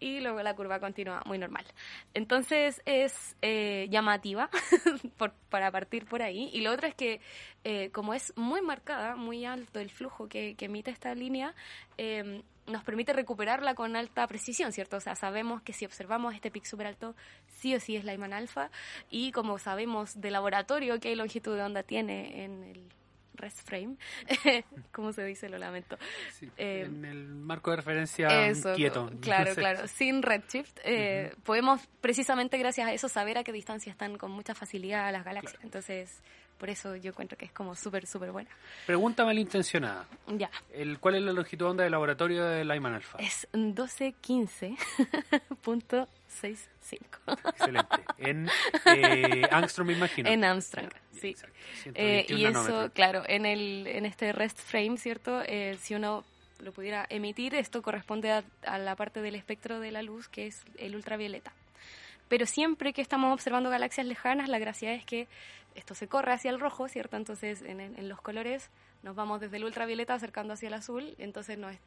[0.00, 1.64] y luego la curva continúa muy normal.
[2.14, 4.48] Entonces es eh, llamativa
[5.50, 6.50] para partir por ahí.
[6.52, 7.20] Y lo otro es que
[7.64, 11.54] eh, como es muy marcada, muy alto el flujo que, emite esta línea,
[11.96, 14.98] eh, nos permite recuperarla con alta precisión, ¿cierto?
[14.98, 18.33] O sea, sabemos que si observamos este pic súper alto, sí o sí es Lyman
[18.33, 18.70] alfa.
[19.11, 22.97] Y como sabemos de laboratorio qué longitud de onda tiene en el
[23.38, 23.96] rest frame,
[24.92, 25.48] ¿cómo se dice?
[25.48, 25.96] Lo lamento.
[26.33, 29.11] Sí, Eh, en el marco de referencia Eso, quieto.
[29.20, 29.88] claro, claro.
[29.88, 34.55] Sin redshift, eh, podemos precisamente gracias a eso saber a qué distancia están con mucha
[34.55, 35.62] facilidad las galaxias.
[35.62, 36.20] Entonces,
[36.59, 38.51] por eso yo encuentro que es como súper, súper buena.
[38.85, 40.07] Pregunta malintencionada.
[40.27, 43.18] Ya, El, ¿Cuál es la longitud de onda de laboratorio de Lyman Alpha?
[43.18, 43.46] es
[46.29, 47.97] 1215.65 Excelente.
[48.19, 48.49] En
[48.87, 50.29] eh, Angstrom, me imagino.
[50.29, 50.91] en Armstrong.
[51.21, 51.29] Sí.
[51.29, 51.57] Exacto.
[51.95, 55.43] Eh, 121 y eso, claro, en, el, en este rest frame, ¿cierto?
[55.47, 56.25] Eh, si uno
[56.61, 60.47] lo pudiera emitir, esto corresponde a, a la parte del espectro de la luz que
[60.47, 61.53] es el ultravioleta.
[62.29, 65.29] Pero siempre que estamos observando galaxias lejanas, la gracia es que
[65.75, 67.17] esto se corre hacia el rojo, ¿cierto?
[67.17, 68.71] Entonces, en, en- en los colores
[69.03, 71.79] nos vamos desde el ultravioleta acercando hacia el azul, entonces no es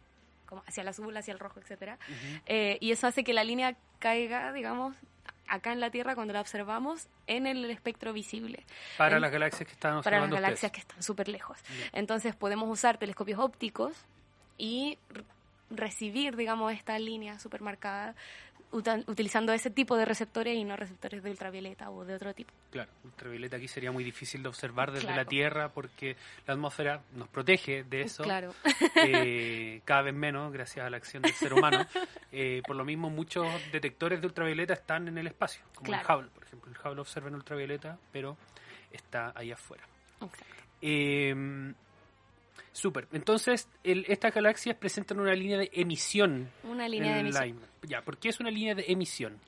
[0.51, 1.97] como hacia el azul, hacia el rojo, etcétera.
[2.45, 4.93] Eh, y eso hace que la línea caiga, digamos,
[5.47, 8.65] acá en la Tierra cuando la observamos en el espectro visible
[8.97, 11.57] Para en- las galaxias que están para las galaxias que están súper lejos.
[11.93, 13.93] Entonces podemos usar telescopios ópticos
[14.57, 14.97] y
[15.69, 18.15] recibir, digamos, esta línea supermarcada utan-
[18.71, 22.51] utilizando ese tipo de receptores y no receptores de ultravioleta o de otro tipo.
[22.71, 25.21] Claro, ultravioleta aquí sería muy difícil de observar desde Claro.
[25.21, 26.15] la Tierra porque
[26.47, 28.23] la atmósfera nos protege de eso.
[28.23, 28.53] Claro.
[28.95, 31.85] eh, cada vez menos gracias a la acción del ser humano.
[32.31, 36.07] Eh, por lo mismo, muchos detectores de ultravioleta están en el espacio, como Claro.
[36.09, 36.71] el Hubble, por ejemplo.
[36.71, 38.37] El Hubble observa en ultravioleta, pero
[38.91, 39.83] está ahí afuera.
[40.21, 40.45] Exacto.
[40.81, 41.73] Eh,
[42.73, 43.07] Súper.
[43.11, 46.49] Entonces, el- estas galaxias presentan una línea de emisión.
[46.63, 47.45] Una línea en de emisión.
[47.47, 47.69] Lyman.
[47.83, 49.39] Ya, ¿por qué es una línea de emisión?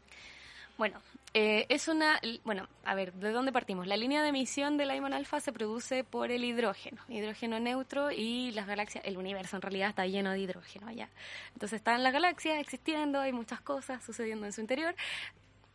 [0.77, 0.99] Bueno,
[1.35, 2.19] eh, es una.
[2.43, 3.85] Bueno, a ver, ¿de dónde partimos?
[3.87, 8.51] La línea de emisión del Lyman alfa se produce por el hidrógeno, hidrógeno neutro y
[8.51, 11.09] las galaxias, el universo en realidad está lleno de hidrógeno allá.
[11.53, 14.95] Entonces están las galaxias existiendo, hay muchas cosas sucediendo en su interior.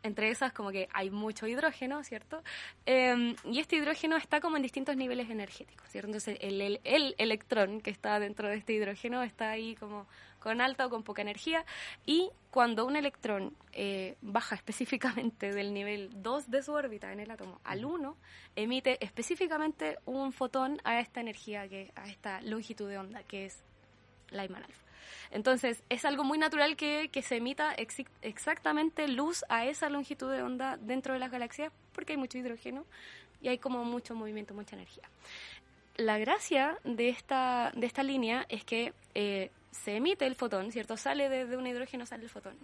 [0.04, 2.42] Entre esas, como que hay mucho hidrógeno, ¿cierto?
[2.86, 6.06] Eh, y este hidrógeno está como en distintos niveles energéticos, ¿cierto?
[6.08, 10.06] Entonces, el, el- el electrón que está dentro de este hidrógeno está ahí como
[10.38, 11.64] con alta o con poca energía.
[12.06, 17.30] Y cuando un electrón eh, baja específicamente del nivel 2 de su órbita en el
[17.32, 18.16] átomo al 1,
[18.54, 23.64] emite específicamente un fotón a esta energía, que a esta longitud de onda, que es
[24.30, 24.82] Lyman alfa.
[25.30, 27.74] Entonces, es algo muy natural que, se emita
[28.22, 32.84] exactamente luz a esa longitud de onda dentro de las galaxias, porque hay mucho hidrógeno
[33.42, 35.04] y hay como mucho movimiento, mucha energía.
[35.96, 40.96] La gracia de esta, de esta línea es que eh, se emite el fotón, ¿cierto?
[40.96, 42.56] Sale de, un hidrógeno, sale el fotón.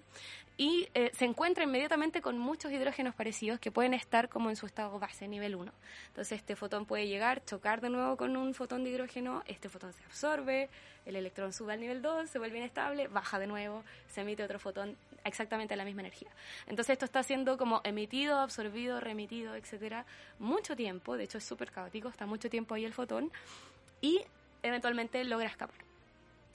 [0.56, 4.66] Y eh, se encuentra inmediatamente con muchos hidrógenos parecidos que pueden estar como en su
[4.66, 5.72] estado base, nivel 1.
[6.08, 9.92] Entonces este fotón puede llegar, chocar de nuevo con un fotón de hidrógeno, este fotón
[9.92, 10.68] se absorbe,
[11.06, 14.58] el electrón sube al nivel 2, se vuelve inestable, baja de nuevo, se emite otro
[14.58, 16.30] fotón exactamente a la misma energía.
[16.66, 20.06] Entonces esto está siendo como emitido, absorbido, remitido, etcétera,
[20.38, 23.30] mucho tiempo, de hecho es súper caótico, está mucho tiempo ahí el fotón
[24.00, 24.22] y
[24.62, 25.93] eventualmente logra escapar.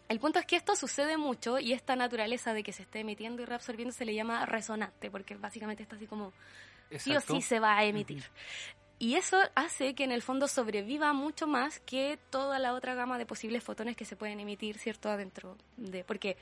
[0.09, 3.43] El punto es que esto sucede mucho y esta naturaleza de que se esté emitiendo
[3.43, 6.33] y reabsorbiendo se le llama resonante, porque básicamente está así como
[6.89, 7.35] sí o Exacto.
[7.35, 8.23] sí se va a emitir.
[8.97, 13.17] Y eso hace que en el fondo sobreviva mucho más que toda la otra gama
[13.19, 15.09] de posibles fotones que se pueden emitir, ¿cierto?
[15.09, 16.03] Adentro de...
[16.03, 16.35] Porque,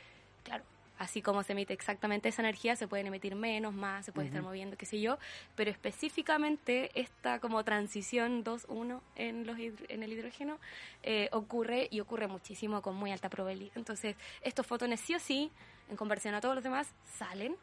[0.44, 0.64] claro,
[0.98, 4.42] así como se emite exactamente esa energía, se pueden emitir menos, más, se puede estar
[4.42, 5.18] moviendo, qué sé yo.
[5.56, 10.58] Pero específicamente esta como transición 2-1 en, los en el hidrógeno
[11.04, 13.74] eh, ocurre y ocurre muchísimo con muy alta probabilidad.
[13.76, 15.52] Entonces, estos fotones sí o sí,
[15.90, 17.56] en comparación a todos los demás, salen.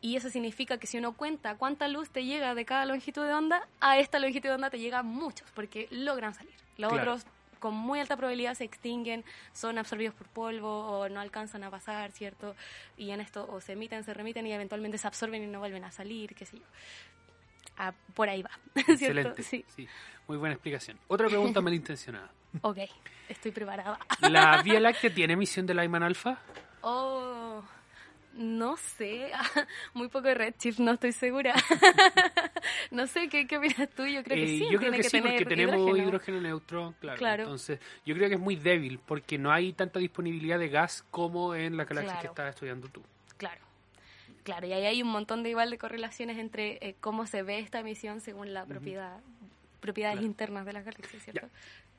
[0.00, 3.34] Y eso significa que si uno cuenta cuánta luz te llega de cada longitud de
[3.34, 6.54] onda, a esta longitud de onda te llegan muchos, porque logran salir.
[6.78, 7.12] Los Claro.
[7.14, 7.26] otros
[7.66, 12.12] con muy alta probabilidad se extinguen, son absorbidos por polvo o no alcanzan a pasar,
[12.12, 12.54] ¿cierto?
[12.96, 15.82] Y en esto o se emiten, se remiten y eventualmente se absorben y no vuelven
[15.82, 16.64] a salir, qué sé yo.
[17.76, 18.92] Ah, por ahí va, ¿cierto?
[18.92, 19.42] Excelente.
[19.42, 19.88] Sí, sí.
[20.28, 20.96] Muy buena explicación.
[21.08, 22.30] Otra pregunta malintencionada.
[22.60, 22.78] ok,
[23.28, 23.98] estoy preparada.
[24.20, 26.38] ¿La Vía Láctea tiene emisión de Lyman alfa?
[26.82, 27.64] Oh,
[28.36, 29.30] no sé,
[29.94, 31.54] muy poco de redshift, no estoy segura.
[32.90, 34.06] no sé, ¿qué, qué opinas tú?
[34.06, 36.08] Yo creo que Eh, sí, yo creo que, que, sí, porque tenemos hidrógeno.
[36.08, 36.40] hidrógeno.
[36.40, 37.18] neutro, claro.
[37.18, 37.42] Claro.
[37.44, 41.54] Entonces, yo creo que es muy débil porque no hay tanta disponibilidad de gas como
[41.54, 43.02] en la galaxia que estás estudiando tú.
[43.36, 43.60] Claro,
[44.44, 47.58] claro, y ahí hay un montón de igual de correlaciones entre eh, cómo se ve
[47.58, 49.18] esta emisión según la propiedad,
[49.80, 50.26] propiedades Claro.
[50.26, 51.48] internas de las galaxias, ¿cierto?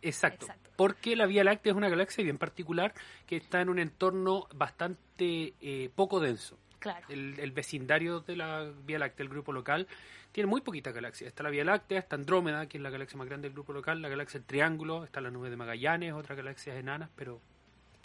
[0.01, 0.45] Exacto.
[0.45, 0.71] Exacto.
[0.75, 2.93] Porque la Vía Láctea es una galaxia bien particular
[3.25, 6.57] que está en un entorno bastante eh, poco denso.
[6.79, 9.87] Claro, El, el vecindario de la Vía Láctea, el grupo local,
[10.31, 11.29] tiene muy poquitas galaxias.
[11.29, 14.01] Está la Vía Láctea, está Andrómeda, que es la galaxia más grande del grupo local,
[14.01, 17.41] la galaxia del Triángulo, está la nube de Magallanes, otras galaxias enanas, pero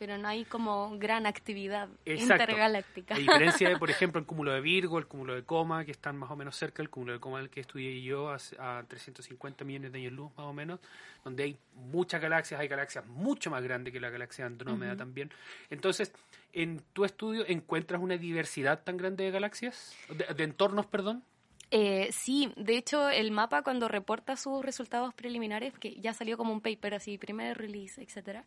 [0.03, 2.43] pero no hay como gran actividad Exacto.
[2.43, 3.15] intergaláctica.
[3.15, 6.17] A diferencia de, por ejemplo, el cúmulo de Virgo, el cúmulo de Coma, que están
[6.17, 9.65] más o menos cerca, el cúmulo de Coma el que estudié yo hace- a 350
[9.65, 10.81] millones de años luz, más o menos,
[11.23, 15.31] donde hay muchas galaxias, hay galaxias mucho más grandes que la galaxia Andrómeda también.
[15.71, 16.13] Entonces,
[16.53, 21.23] en tu estudio encuentras una diversidad tan grande de galaxias, de, de entornos, perdón.
[21.75, 26.53] Eh, sí, de hecho el mapa cuando reporta sus resultados preliminares, que ya salió como
[26.53, 28.45] un paper así, primer release, etcétera,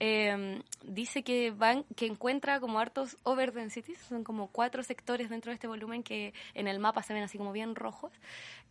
[0.00, 5.54] eh, dice que van, que encuentra como hartos overdensities, son como cuatro sectores dentro de
[5.54, 8.10] este volumen que en el mapa se ven así como bien rojos,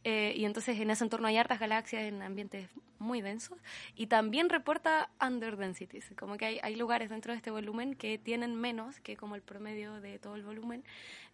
[0.04, 2.68] eh, y entonces en ese entorno hay hartas galaxias en ambientes
[3.00, 3.58] muy densos,
[3.96, 8.54] y también reporta underdensities, como que hay, hay lugares dentro de este volumen que tienen
[8.54, 10.84] menos que como el promedio de todo el volumen,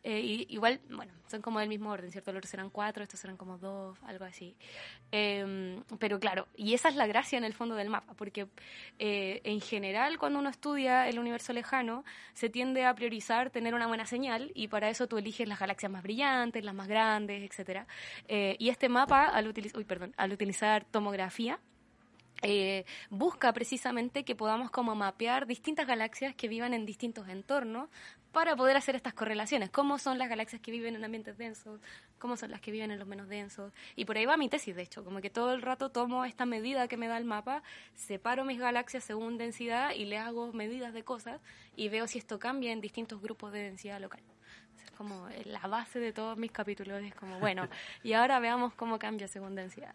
[0.03, 2.31] eh, igual, bueno, son como del mismo orden, ¿cierto?
[2.31, 4.55] Los eran cuatro, estos eran como dos, algo así.
[5.11, 8.47] Eh, pero claro, y esa es la gracia en el fondo del mapa, porque
[8.97, 13.87] eh, en general cuando uno estudia el universo lejano, se tiende a priorizar tener una
[13.87, 17.87] buena señal y para eso tú eliges las galaxias más brillantes, las más grandes, etcétera.
[18.27, 21.59] Eh, y este mapa, al, utiliz- uy, perdón, al utilizar tomografía,
[22.41, 27.89] eh, busca precisamente que podamos como mapear distintas galaxias que vivan en distintos entornos
[28.31, 29.69] para poder hacer estas correlaciones.
[29.69, 31.81] ¿Cómo son las galaxias que viven en ambientes densos?
[32.19, 33.73] ¿Cómo son las que viven en los menos densos?
[33.95, 36.45] Y por ahí va mi tesis, de hecho, como que todo el rato tomo esta
[36.45, 37.63] medida que me da el mapa,
[37.95, 41.41] separo mis galaxias según densidad y le hago medidas de cosas
[41.75, 44.21] y veo si esto cambia en distintos grupos de densidad local.
[44.83, 47.67] Es como la base de todos mis capítulos, es como, bueno,
[48.03, 49.93] y ahora veamos cómo cambia según densidad.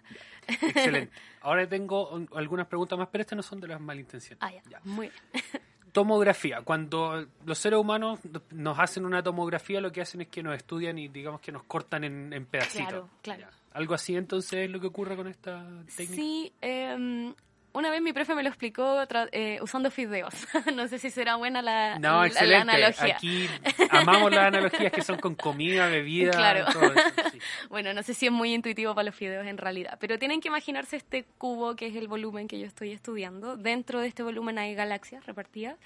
[0.49, 1.13] Excelente.
[1.43, 4.55] Ahora tengo un- algunas preguntas más, pero estas no son de las malintencionadas.
[4.57, 4.81] Ah, ya, Ya.
[4.85, 5.43] muy bien.
[5.93, 6.63] Tomografía.
[6.63, 8.19] Cuando los seres humanos
[8.51, 11.63] nos hacen una tomografía, lo que hacen es que nos estudian y digamos que nos
[11.65, 12.89] cortan en, en pedacitos.
[12.89, 13.41] Claro, claro.
[13.43, 13.51] Ya.
[13.75, 15.65] Algo así entonces es lo que ocurre con esta
[15.97, 16.15] técnica.
[16.15, 17.33] Sí, eh,
[17.75, 20.33] una vez mi profe me lo explicó eh, usando fideos.
[20.75, 22.55] no sé si será buena la, No, la- excelente.
[22.67, 23.17] la analogía.
[23.17, 23.49] Aquí
[23.91, 26.65] amamos las analogías que son con comida, bebida, Claro.
[26.73, 27.31] todo eso.
[27.33, 27.39] sí.
[27.69, 30.49] Bueno, no sé si es muy intuitivo para los fideos en realidad, pero tienen que
[30.49, 33.57] imaginarse este cubo que es el volumen que yo estoy estudiando.
[33.57, 35.77] Dentro de este volumen hay galaxias repartidas,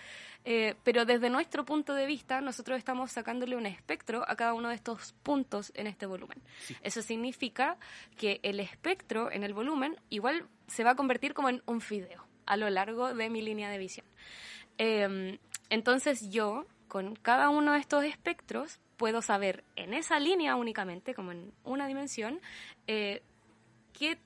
[0.44, 4.68] eh, pero desde nuestro punto de vista nosotros estamos sacándole un espectro a cada uno
[4.68, 6.38] de estos puntos en este volumen.
[6.82, 7.76] Eso significa
[8.16, 12.24] que el espectro en el volumen igual se va a convertir como en un fideo
[12.46, 14.06] a lo largo de mi línea de visión.
[14.78, 21.14] Eh, entonces yo, con cada uno de estos espectros, puedo saber en esa línea únicamente,
[21.14, 22.40] como en una dimensión,
[22.86, 23.22] eh,
[23.92, 24.18] qué,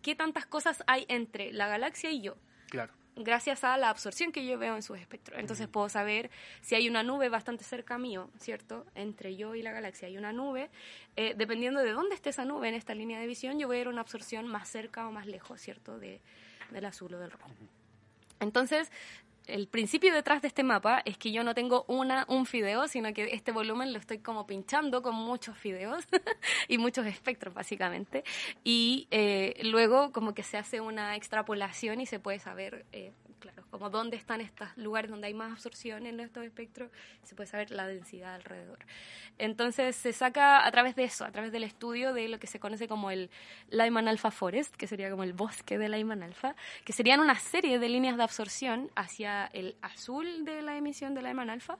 [0.00, 2.36] qué tantas cosas hay entre la galaxia y yo
[2.68, 2.92] Claro.
[3.16, 5.38] Gracias a la absorción que yo veo en sus espectros.
[5.40, 8.86] Entonces puedo saber si hay una nube bastante cerca mío, ¿cierto?
[8.94, 10.70] Entre yo y la galaxia hay una nube.
[11.16, 13.80] eh, dependiendo de dónde esté esa nube en esta línea de visión, yo voy a
[13.80, 15.98] ver una absorción más cerca o más lejos, ¿cierto?
[15.98, 16.20] De,
[16.70, 17.50] del azul o del rojo.
[18.38, 18.92] Entonces,
[19.46, 23.12] el principio detrás de este mapa es que yo no tengo una, un fideo, sino
[23.12, 26.04] que este volumen lo estoy como pinchando con muchos fideos
[26.68, 28.24] y muchos espectros, básicamente.
[28.64, 33.64] Y eh, luego como que se hace una extrapolación y se puede saber, eh, claro,
[33.70, 36.90] como dónde están estos lugares donde hay más absorción en estos espectros,
[37.22, 38.78] se puede saber la densidad alrededor.
[39.38, 42.58] Entonces se saca a través de eso, a través del estudio de lo que se
[42.58, 43.30] conoce como el
[43.68, 47.78] Lyman Alpha Forest, que sería como el bosque de Lyman Alpha, que serían una serie
[47.78, 51.78] de líneas de absorción hacia el azul de la emisión de Lyman Alpha,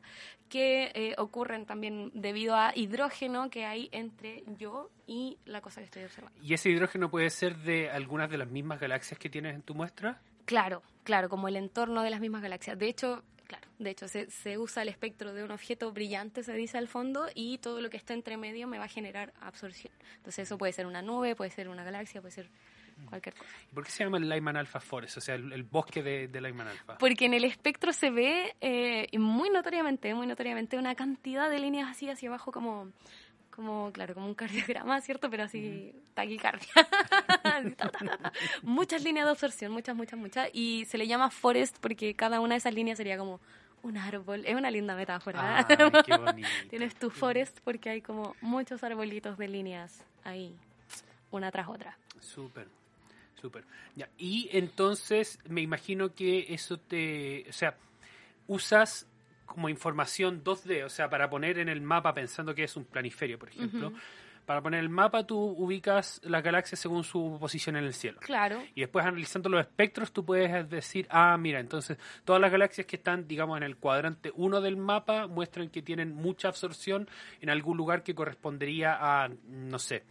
[0.49, 5.87] que eh, ocurren también debido a hidrógeno que hay entre yo y la cosa que
[5.87, 6.39] estoy observando.
[6.43, 9.75] ¿Y ese hidrógeno puede ser de algunas de las mismas galaxias que tienes en tu
[9.75, 10.21] muestra?
[10.45, 12.79] Claro, claro, como el entorno de las mismas galaxias.
[12.79, 16.53] De hecho, claro, de hecho se, se usa el espectro de un objeto brillante, se
[16.53, 19.93] dice al fondo, y todo lo que está entre medio me va a generar absorción.
[20.19, 22.51] Entonces eso puede ser una nube, puede ser una galaxia, puede ser
[23.05, 23.51] cualquier cosa.
[23.71, 25.19] ¿Y ¿Por qué se llama el Lyman Alpha Forest?
[25.19, 26.99] O sea, el, el bosque de, de Lyman Alpha.
[26.99, 31.91] Porque en el espectro se ve eh, muy notoriamente, muy notoriamente, una cantidad de líneas
[31.91, 32.91] así hacia abajo como,
[33.51, 35.31] como claro, como un cardiograma, ¿cierto?
[35.31, 36.69] Pero así, taquicardia.
[38.63, 40.49] Muchas líneas de absorción, muchas, muchas, muchas.
[40.53, 43.41] Y se le llama forest porque cada una de esas líneas sería como
[43.83, 44.45] un árbol.
[44.45, 45.59] Es una linda metáfora.
[45.59, 45.65] Ay,
[46.07, 46.49] qué bonito.
[46.69, 50.57] Tienes tu forest porque hay como muchos arbolitos de líneas ahí,
[51.31, 51.97] una tras otra.
[52.21, 52.69] Súper,
[53.47, 53.65] súper.
[54.19, 57.77] Y entonces me imagino que eso te, o sea,
[58.49, 59.07] usas
[59.45, 63.39] como información 2D, o sea, para poner en el mapa pensando que es un planiferio,
[63.39, 63.93] por ejemplo.
[64.45, 68.21] Para poner el mapa tú ubicas las galaxias según su posición en el cielo.
[68.21, 68.63] Claro.
[68.77, 72.97] Y después analizando los espectros tú puedes decir, ah, mira, entonces todas las galaxias que
[72.97, 77.09] están, digamos, en el cuadrante 1 del mapa muestran que tienen mucha absorción
[77.41, 80.05] en algún lugar que correspondería a, no sé,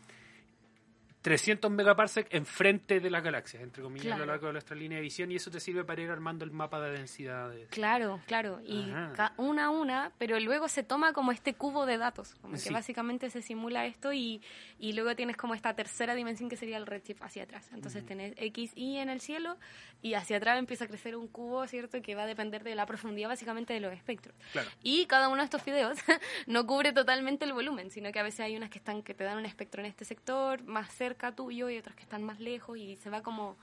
[1.25, 4.31] 300 megaparsec enfrente de las galaxias, entre comillas, a lo Claro.
[4.33, 6.79] largo de nuestra línea de visión, y eso te sirve para ir armando el mapa
[6.79, 7.67] de densidades.
[7.69, 9.33] Claro, claro, y Ajá.
[9.37, 12.67] una a una, pero luego se toma como este cubo de datos, como Sí.
[12.67, 14.43] que básicamente se simula esto y,
[14.77, 17.71] y luego tienes como esta tercera dimensión que sería el redshift hacia atrás.
[17.73, 19.57] Entonces tenés X, Y en el cielo
[20.03, 22.03] y hacia atrás empieza a crecer un cubo, ¿cierto?
[22.03, 24.35] Que va a depender de la profundidad básicamente de los espectros.
[24.51, 24.69] Claro.
[24.83, 25.97] Y cada uno de estos fideos
[26.45, 29.23] no cubre totalmente el volumen, sino que a veces hay unas que están que te
[29.23, 32.77] dan un espectro en este sector, más cerca tuyo, y otras que están más lejos,
[32.77, 33.57] y se va como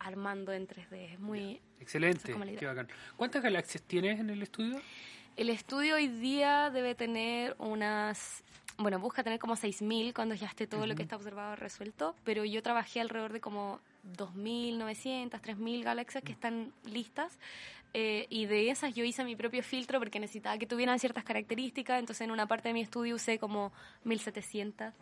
[0.00, 1.12] armando en 3D.
[1.12, 1.52] Es muy...
[1.52, 2.88] Esa Excelente, es qué bacán.
[3.16, 4.80] ¿Cuántas galaxias tienes en el estudio?
[5.36, 8.42] El estudio hoy día debe tener unas...
[8.78, 12.44] Bueno, busca tener como 6.000 cuando ya esté todo lo que está observado resuelto, pero
[12.46, 13.78] yo trabajé alrededor de como
[14.16, 17.38] 2.900, 3.000 galaxias que están listas.
[17.92, 21.98] eh, y de esas yo hice mi propio filtro porque necesitaba que tuvieran ciertas características,
[21.98, 23.72] entonces en una parte de mi estudio usé como
[24.06, 24.92] 1.700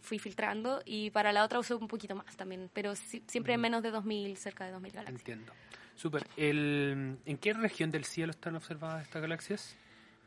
[0.00, 3.82] fui filtrando y para la otra usé un poquito más también, pero si- siempre menos
[3.82, 5.20] de 2.000, cerca de 2.000 galaxias.
[5.20, 5.52] Entiendo.
[5.96, 6.26] Súper.
[6.36, 9.76] ¿En qué región del cielo están observadas estas galaxias?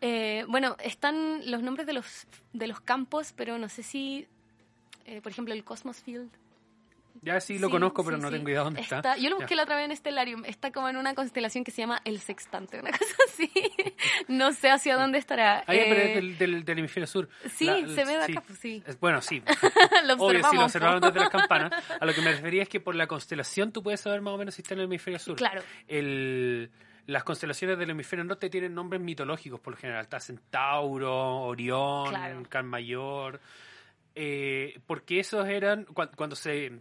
[0.02, 4.28] Eh, bueno, están los nombres de los, de los campos, pero no sé si,
[5.06, 6.30] eh, por ejemplo, el Cosmos Field
[7.22, 8.36] Ya sí lo Sí, conozco, pero sí, no sí.
[8.36, 9.16] tengo idea dónde está.
[9.18, 9.58] Yo lo busqué Ya.
[9.58, 10.46] la otra vez en Stellarium.
[10.46, 13.52] Está como en una constelación que se llama El Sextante, una cosa así.
[14.28, 15.64] no sé hacia dónde estará.
[15.68, 17.30] Ah, ya, pero Eh, es del, del, del hemisferio sur.
[17.50, 18.84] sí, se ve de acá, pues, sí.
[19.00, 19.42] Bueno, sí.
[20.06, 21.72] lo Obvio, sí, lo observaron desde las campanas.
[22.00, 24.38] A lo que me refería es que por la constelación tú puedes saber más o
[24.38, 25.36] menos si está en el hemisferio sur.
[25.36, 25.62] Claro.
[25.88, 26.72] El,
[27.08, 30.02] las constelaciones del hemisferio norte tienen nombres mitológicos por lo general.
[30.04, 32.44] Está Centauro, Orión, Claro.
[32.50, 33.40] Can Mayor.
[34.16, 36.72] Eh, porque esos eran, cua- cuando se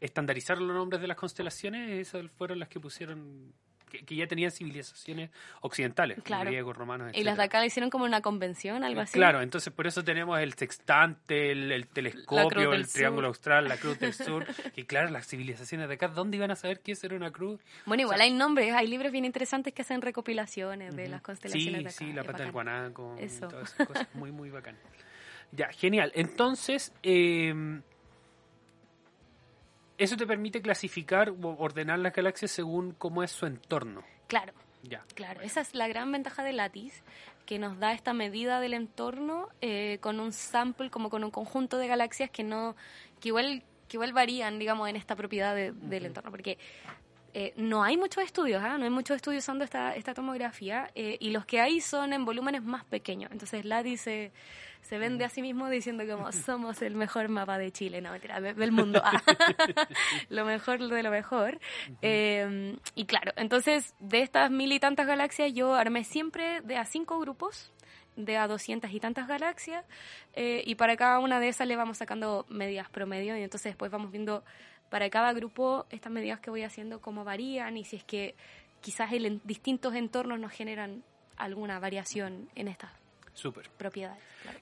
[0.00, 3.52] estandarizaron los nombres de las constelaciones, esas fueron las que pusieron,
[3.90, 5.30] que, que ya tenían civilizaciones
[5.62, 6.48] occidentales, Claro.
[6.48, 9.14] griegos, romanos, Y las de acá le hicieron como una convención, algo así.
[9.14, 13.36] Claro, entonces por eso tenemos el sextante, el, telescopio, el triángulo Sur.
[13.36, 14.46] austral, la cruz del sur.
[14.76, 17.60] Y claro, las civilizaciones de acá, ¿dónde iban a saber qué era una cruz?
[17.84, 21.82] Bueno, igual hay nombres, hay libros bien interesantes que hacen recopilaciones de las constelaciones Sí,
[21.82, 21.90] de acá.
[21.90, 23.48] sí, la pata del guanaco, y Eso.
[23.48, 24.08] todas esas cosas.
[24.14, 24.76] Muy, muy bacán.
[25.52, 26.12] Ya, genial.
[26.14, 27.80] Entonces, eh,
[30.02, 34.02] eso te permite clasificar o ordenar las galaxias según cómo es su entorno.
[34.26, 35.04] Claro, Ya.
[35.14, 35.40] claro.
[35.42, 37.02] Esa es la gran ventaja de Lattice,
[37.46, 41.78] que nos da esta medida del entorno eh, con un sample, como con un conjunto
[41.78, 42.76] de galaxias que no,
[43.20, 46.58] que igual, que igual varían, digamos, en esta propiedad de- del entorno, porque
[47.34, 48.76] eh, no hay muchos estudios, ¿ah?
[48.78, 52.24] no hay muchos estudios usando esta, esta tomografía eh, y los que hay son en
[52.24, 53.30] volúmenes más pequeños.
[53.32, 54.32] Entonces Lattice
[54.82, 58.10] se, se vende a sí mismo diciendo como somos el mejor mapa de Chile, no
[58.12, 59.22] mentira, de- del mundo, Ah.
[60.28, 61.58] lo mejor de lo mejor.
[62.02, 66.84] Eh, y claro, entonces de estas mil y tantas galaxias yo armé siempre de a
[66.84, 67.72] cinco grupos
[68.16, 69.84] de a doscientas y tantas galaxias
[70.34, 73.90] eh, y para cada una de esas le vamos sacando medidas promedio y entonces después
[73.90, 74.44] vamos viendo
[74.90, 78.34] para cada grupo estas medidas que voy haciendo cómo varían y si es que
[78.80, 81.02] quizás el en distintos entornos nos generan
[81.36, 82.90] alguna variación en estas
[83.78, 84.22] propiedades.
[84.42, 84.58] claro.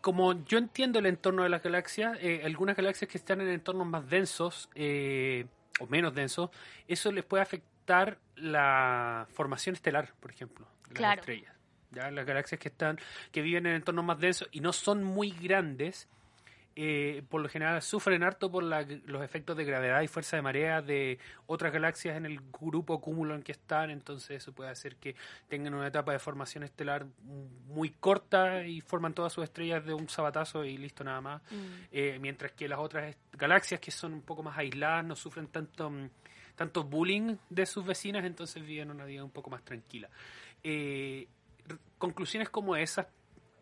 [0.00, 3.86] Como yo entiendo el entorno de las galaxias, eh, algunas galaxias que están en entornos
[3.86, 5.46] más densos eh,
[5.80, 6.50] o menos densos,
[6.86, 11.52] eso les puede afectar la formación estelar, por ejemplo, de las estrellas.
[11.90, 12.98] Ya las galaxias que están,
[13.32, 16.06] que viven en entornos más densos y no son muy grandes,
[16.76, 20.42] eh, por lo general sufren harto por la- los efectos de gravedad y fuerza de
[20.42, 24.96] marea de otras galaxias en el grupo cúmulo en que están, entonces eso puede hacer
[24.96, 25.16] que
[25.48, 27.06] tengan una etapa de formación estelar
[27.66, 31.56] muy corta y forman todas sus estrellas de un sabatazo y listo nada más, Mm.
[31.90, 35.90] Eh, mientras que las otras galaxias que son un poco más aisladas no sufren tanto,
[35.90, 36.08] mm,
[36.54, 40.08] tanto bullying de sus vecinas, entonces viven una vida un poco más tranquila.
[40.62, 41.26] Eh,
[41.98, 43.06] conclusiones como esas,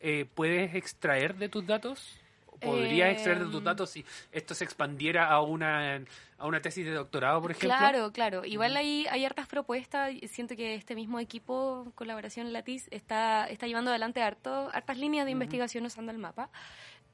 [0.01, 2.19] eh, ¿puedes extraer de tus datos?
[2.61, 6.03] ¿Podrías Eh, extraer de tus datos si esto se expandiera a una,
[6.39, 7.77] a una tesis de doctorado, por ejemplo?
[7.77, 8.45] Claro, claro.
[8.45, 10.13] Igual hay, hay hartas propuestas.
[10.29, 15.33] Siento que este mismo equipo, colaboración Latiz, está, está llevando adelante harto, hartas líneas de
[15.33, 16.51] investigación usando el mapa.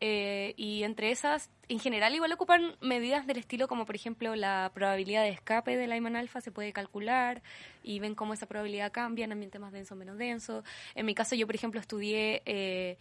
[0.05, 4.73] Eh, y entre esas, en general, igual ocupan medidas del estilo como, por ejemplo, la
[4.75, 7.41] probabilidad de escape del Lyman alfa se puede calcular
[7.85, 10.65] y ven cómo esa probabilidad cambia en ambiente más denso o menos denso.
[10.97, 12.99] En mi caso, yo, por ejemplo, estudié eh,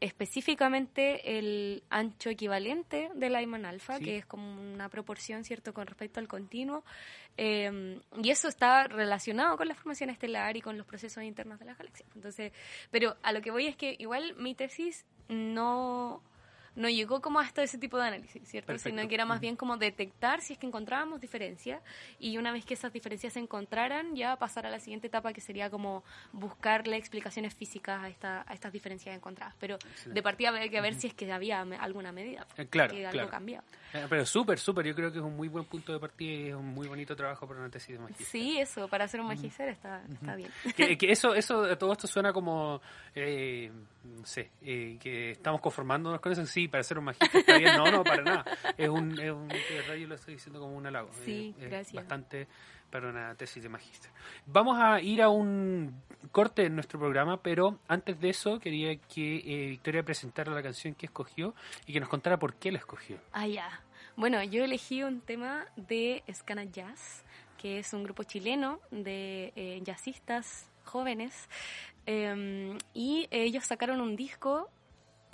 [0.00, 4.04] específicamente el ancho equivalente del Lyman alfa, Sí.
[4.04, 6.84] que es como una proporción, ¿cierto?, con respecto al continuo.
[7.36, 11.66] Eh, y eso está relacionado con la formación estelar y con los procesos internos de
[11.66, 12.08] las galaxias.
[12.14, 12.52] Entonces,
[12.90, 16.22] pero a lo que voy es que igual mi tesis no
[16.80, 18.68] no llegó como hasta ese tipo de análisis, ¿cierto?
[18.68, 18.96] Perfecto.
[18.98, 21.80] Sino que era más bien como detectar si es que encontrábamos diferencias
[22.18, 25.40] y una vez que esas diferencias se encontraran, ya pasar a la siguiente etapa que
[25.40, 26.02] sería como
[26.32, 29.54] buscarle explicaciones físicas a, esta, a estas diferencias encontradas.
[29.60, 32.92] Pero de partida había que ver si es que había me- alguna medida, Eh, claro,
[32.94, 33.30] que algo claro.
[33.30, 33.64] cambiaba.
[33.92, 34.86] Eh, Pero súper, súper.
[34.86, 37.14] Yo creo que es un muy buen punto de partida y es un muy bonito
[37.16, 38.14] trabajo para una tesis de.
[38.24, 40.50] Sí, eso, para hacer un magister está, está bien.
[40.76, 42.80] Que, que eso, eso, todo esto suena como,
[43.14, 43.70] eh,
[44.04, 46.46] no sé, que estamos conformándonos con eso.
[46.46, 47.76] Sí, para ser un magíster está bien.
[47.76, 48.44] No, no, para nada.
[48.76, 51.10] Es un, es un, yo lo estoy diciendo como un halago.
[51.24, 51.94] Sí, es gracias.
[51.94, 52.46] Bastante
[52.90, 54.10] para una tesis de magíster.
[54.46, 56.02] Vamos a ir a un
[56.32, 60.94] corte en nuestro programa, pero antes de eso quería que eh, Victoria presentara la canción
[60.94, 61.54] que escogió
[61.86, 63.18] y que nos contara por qué la escogió.
[63.32, 63.80] Ah, ya.
[64.16, 67.24] Bueno, yo elegí un tema de Scana Jazz,
[67.58, 71.48] que es un grupo chileno de eh, jazzistas jóvenes.
[72.06, 74.68] eh, y ellos sacaron un disco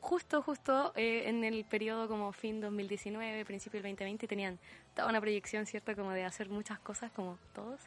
[0.00, 4.58] justo, justo eh, en el periodo como fin 2019, principio del 2020, tenían
[4.96, 5.94] toda una proyección, ¿cierto?
[5.94, 7.80] Como de hacer muchas cosas, como todos.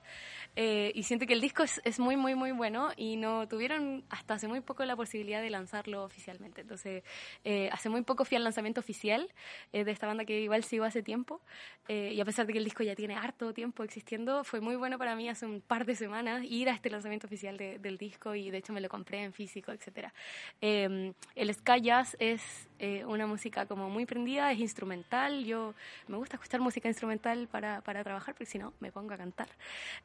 [0.55, 4.05] Eh, y siento que el disco es, es muy, muy, muy bueno y no tuvieron
[4.09, 6.61] hasta hace muy poco la posibilidad de lanzarlo oficialmente.
[6.61, 7.03] Entonces,
[7.43, 9.29] eh, hace muy poco fui al lanzamiento oficial
[9.73, 11.41] eh, de esta banda que igual sigo hace tiempo.
[11.87, 14.75] eh, y a pesar de que el disco ya tiene harto tiempo existiendo, fue muy
[14.75, 17.97] bueno para mí hace un par de semanas ir a este lanzamiento oficial de- del
[17.97, 20.13] disco y de hecho me lo compré en físico, etcétera.
[20.61, 25.43] Eh, el Sky Jazz es eh, una música como muy prendida, es instrumental.
[25.43, 25.75] Yo
[26.07, 29.49] me gusta escuchar música instrumental para, para trabajar, porque si no, me pongo a cantar.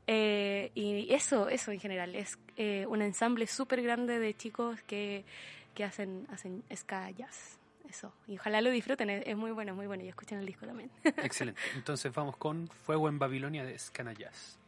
[0.07, 5.25] Eh, y eso, eso en general, es eh, un ensamble súper grande de chicos que,
[5.75, 7.59] que hacen, hacen ska jazz.
[7.89, 10.67] Eso, y ojalá lo disfruten, es, es muy bueno, muy bueno, y escuchen el disco
[10.67, 10.91] también.
[11.05, 11.61] Excelente.
[11.77, 14.59] Entonces vamos con Fuego en Babilonia de Scana Jazz.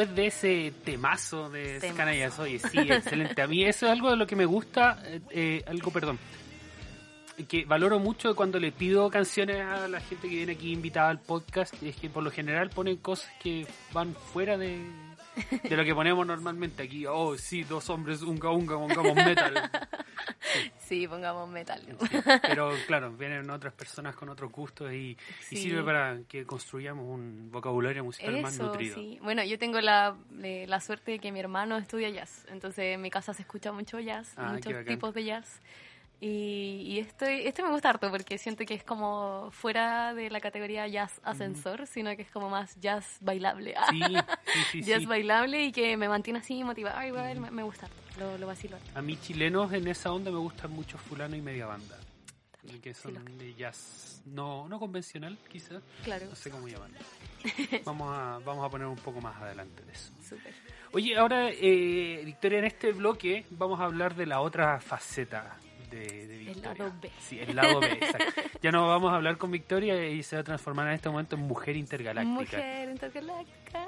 [0.00, 1.96] Después de ese temazo de Temazo.
[1.96, 2.38] Canallas.
[2.38, 3.42] Oye, sí, excelente.
[3.42, 6.18] A mí eso es algo de lo que me gusta, eh, eh, algo, perdón,
[7.48, 11.20] que valoro mucho cuando le pido canciones a la gente que viene aquí invitada al
[11.20, 14.80] podcast, es que por lo general ponen cosas que van fuera de,
[15.62, 17.06] de lo que ponemos normalmente aquí.
[17.06, 19.54] Oh, sí, dos hombres, unga unga, pongamos metal.
[20.78, 21.80] Sí, pongamos metal.
[22.00, 25.16] Sí, Pero claro, vienen otras personas con otros gustos y,
[25.50, 28.96] y sirve para que construyamos un vocabulario musical más nutrido.
[29.22, 33.00] Bueno, yo tengo la, eh, la suerte de que mi hermano estudia jazz, entonces en
[33.00, 35.60] mi casa se escucha mucho jazz, Ah, muchos tipos de jazz.
[36.20, 40.40] Y, y este, este me gusta harto porque siento que es como fuera de la
[40.40, 43.74] categoría jazz ascensor, sino que es como más jazz bailable.
[43.90, 47.06] Sí, sí, sí, jazz bailable y que me mantiene así motivada.
[47.06, 48.90] Igual me, me gusta harto, lo, lo vacilo harto.
[48.98, 51.98] A mí chilenos en esa onda me gustan mucho fulano y media banda.
[52.82, 55.82] Que son de jazz no, no convencional, quizás.
[56.04, 56.98] Claro, No sé cómo llamarlo.
[57.86, 60.12] Vamos a, vamos a poner un poco más adelante de eso.
[60.22, 60.52] súper.
[60.92, 65.56] Oye, ahora, eh, Victoria, en este bloque vamos a hablar de la otra faceta
[65.90, 66.74] de, de Victoria.
[66.84, 67.10] lado B.
[67.20, 68.42] Sí, el lado B, exacto.
[68.62, 71.36] Ya no vamos a hablar con Victoria y se va a transformar en este momento
[71.36, 72.34] en mujer intergaláctica.
[72.34, 73.86] Mujer intergaláctica.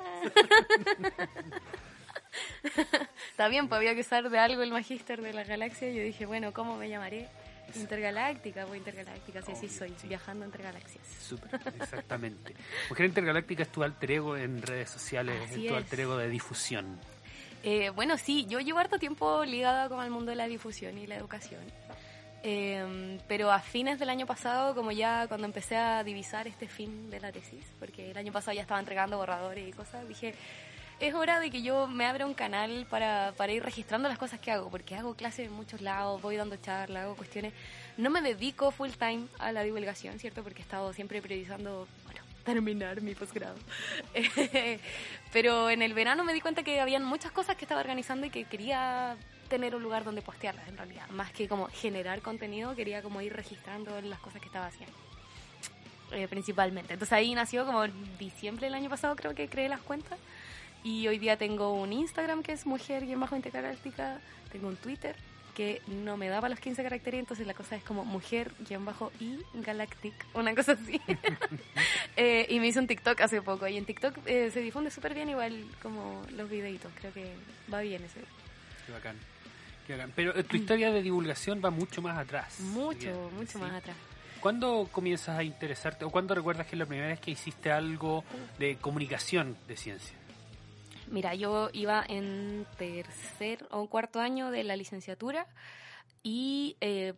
[3.30, 5.90] Está bien, pues había que usar de algo el magíster de la galaxia.
[5.90, 7.28] Yo dije, bueno, ¿cómo me llamaré?
[7.74, 10.07] Intergaláctica, pues intergaláctica, sí, sí soy, sí.
[10.09, 11.07] viajando entre galaxias.
[11.07, 11.48] Súper,
[11.80, 12.55] exactamente.
[12.90, 15.82] Mujer Intergaláctica es tu alter ego en redes sociales, Así es tu es.
[15.84, 16.98] alter ego de difusión.
[17.62, 21.07] Eh, bueno, sí, yo llevo harto tiempo ligada con el mundo de la difusión y
[21.07, 21.61] la educación.
[22.43, 27.11] Eh, pero a fines del año pasado, como ya cuando empecé a divisar este fin
[27.11, 30.34] de la tesis, porque el año pasado ya estaba entregando borradores y cosas, dije,
[31.03, 34.38] es hora de que yo me abra un canal para, para ir registrando las cosas
[34.38, 37.53] que hago, porque hago clases en muchos lados, voy dando charlas, hago cuestiones.
[37.97, 40.43] No me dedico full time a la divulgación, ¿cierto?
[40.43, 43.57] Porque he estado siempre priorizando, bueno, terminar mi posgrado.
[45.32, 48.30] Pero en el verano me di cuenta que habían muchas cosas que estaba organizando y
[48.30, 49.16] que quería
[49.53, 51.07] tener un lugar donde postearlas en realidad.
[51.11, 54.96] Más que como generar contenido, quería como ir registrando las cosas que estaba haciendo.
[56.11, 56.94] Eh, principalmente.
[56.94, 60.18] Entonces ahí nació como en diciembre del año pasado creo que creé las cuentas.
[60.82, 64.20] Y hoy día tengo un Instagram que es mujer y bajo intergaláctica.
[64.50, 65.16] Tengo un Twitter
[65.55, 69.36] que no me daba los 15 caracteres, entonces la cosa es como mujer bajo y
[69.53, 70.98] galactic, una cosa así.
[72.16, 75.14] Eh, y me hice un TikTok hace poco y en TikTok eh, se difunde súper
[75.14, 77.32] bien igual como los videitos, creo que
[77.72, 78.20] va bien ese.
[78.86, 79.16] Qué bacán.
[80.14, 82.61] Pero eh, tu historia de divulgación va mucho más atrás.
[82.61, 83.59] Mucho, Bien, mucho ¿sí?
[83.59, 83.97] más atrás.
[84.41, 88.24] ¿Cuándo comienzas a interesarte o cuándo recuerdas que es la primera vez que hiciste algo
[88.59, 90.16] de comunicación de ciencia?
[91.09, 95.47] Mira, yo iba en tercer o cuarto año de la licenciatura
[96.22, 97.14] y eh,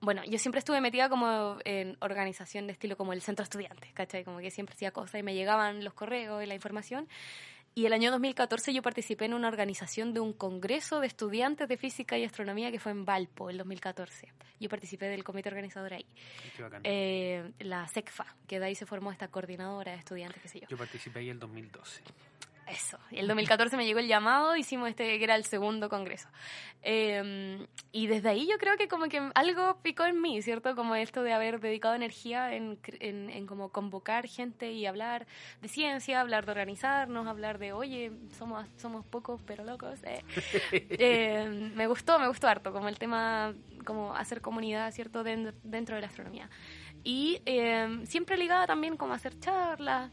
[0.00, 4.24] bueno, yo siempre estuve metida como en organización de estilo como el centro estudiante, ¿cachai?
[4.24, 7.08] Como que siempre hacía cosas y me llegaban los correos y la información.
[7.74, 11.78] Y el año 2014 yo participé en una organización de un congreso de estudiantes de
[11.78, 14.28] física y astronomía que fue en Valpo, el 2014.
[14.60, 16.06] Yo participé del comité organizador ahí.
[16.54, 16.82] Qué bacán.
[16.84, 20.68] Eh, la SECFA, que de ahí se formó esta coordinadora de estudiantes, qué sé yo.
[20.68, 22.02] Yo participé ahí el 2012.
[22.72, 22.98] Eso.
[23.10, 26.28] Y el 2014 me llegó el llamado, hicimos este que era el segundo congreso.
[26.82, 30.74] Eh, y desde ahí yo creo que como que algo picó en mí, ¿cierto?
[30.74, 35.26] Como esto de haber dedicado energía en, en, en como convocar gente y hablar
[35.60, 39.98] de ciencia, hablar de organizarnos, hablar de, oye, somos, somos pocos pero locos.
[40.04, 40.22] eh.
[41.04, 43.54] Eh, me gustó, me gustó harto, como el tema,
[43.84, 45.22] como hacer comunidad, ¿cierto?
[45.24, 46.48] Den- dentro de la astronomía.
[47.04, 50.10] Y eh, siempre ligada también como a hacer charlas,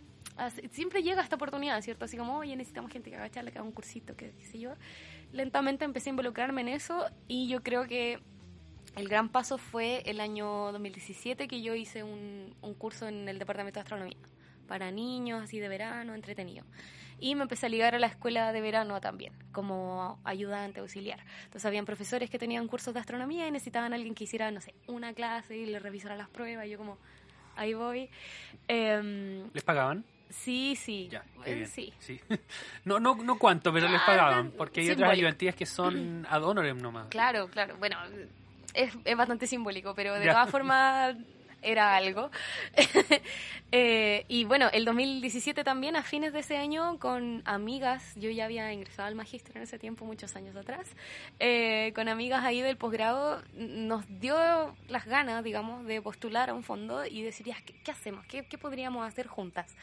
[0.72, 2.06] siempre llega esta oportunidad, ¿cierto?
[2.06, 4.60] Así como, oye, necesitamos gente que haga charla, que haga un cursito, que qué sé
[4.60, 4.74] yo.
[5.32, 8.20] Lentamente empecé a involucrarme en eso y yo creo que
[8.96, 13.40] el gran paso fue el año 2017 que yo hice un, un curso en el
[13.40, 14.18] Departamento de Astronomía
[14.68, 16.64] para niños, así de verano, entretenido.
[17.20, 21.20] Y me empecé a ligar a la escuela de verano también, como ayudante auxiliar.
[21.44, 24.62] Entonces habían profesores que tenían cursos de astronomía y necesitaban a alguien que hiciera, no
[24.62, 26.66] sé, una clase y le revisara las pruebas.
[26.66, 26.98] Y yo como,
[27.58, 28.10] ahí voy.
[28.70, 30.06] Em, ¿Les pagaban?
[30.30, 31.10] Sí, sí.
[31.12, 31.24] Ya.
[31.68, 31.94] Sí.
[32.00, 32.20] Sí.
[32.86, 35.06] No, no, no cuánto, pero les Ah, pagaban, porque hay simbólico.
[35.08, 37.08] otras ayudantías que son ad honorem nomás.
[37.10, 37.76] Claro, claro.
[37.78, 37.98] Bueno,
[38.74, 40.32] es, es bastante simbólico, pero de Ya.
[40.34, 41.16] todas formas
[41.62, 42.30] era algo.
[43.72, 48.46] Eh, y bueno, el 2017 también, a fines de ese año, con amigas, yo ya
[48.46, 50.88] había ingresado al magíster en ese tiempo, muchos años atrás,
[51.40, 56.64] eh, con amigas ahí del posgrado, nos dio las ganas, digamos, de postular a un
[56.64, 58.26] fondo y decir, ya, ¿qué, qué hacemos?
[58.26, 59.76] ¿Qué, qué podríamos hacer juntas?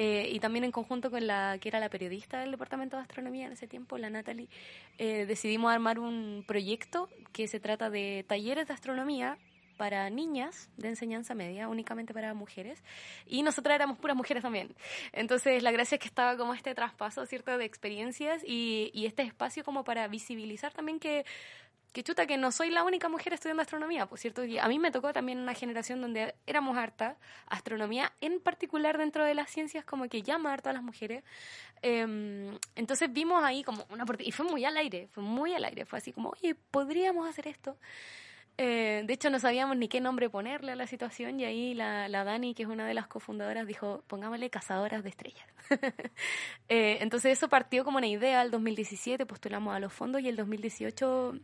[0.00, 3.46] Eh, y también en conjunto con la que era la periodista del Departamento de Astronomía
[3.46, 4.48] en ese tiempo, la Natalie,
[4.96, 9.38] eh, decidimos armar un proyecto que se trata de talleres de astronomía
[9.76, 12.84] para niñas de enseñanza media, únicamente para mujeres,
[13.26, 14.72] y nosotras éramos puras mujeres también.
[15.12, 19.22] Entonces, la gracia es que estaba como este traspaso, ¿cierto?, de experiencias y, y este
[19.22, 21.24] espacio como para visibilizar también que
[21.92, 24.78] que chuta que no soy la única mujer estudiando astronomía, por cierto, y a mí
[24.78, 27.16] me tocó también una generación donde éramos harta,
[27.46, 31.24] astronomía en particular dentro de las ciencias como que llama harto a las mujeres.
[31.82, 35.84] Em, entonces vimos ahí como una y fue muy al aire, fue muy al aire,
[35.84, 37.76] fue así como, oye, podríamos hacer esto.
[38.60, 42.08] Eh, de hecho, no sabíamos ni qué nombre ponerle a la situación y ahí la,
[42.08, 45.46] la Dani, que es una de las cofundadoras, dijo, pongámosle cazadoras de estrellas.
[46.70, 50.36] Eh, entonces eso partió como una idea, el 2017 postulamos a los fondos y el
[50.36, 51.34] 2018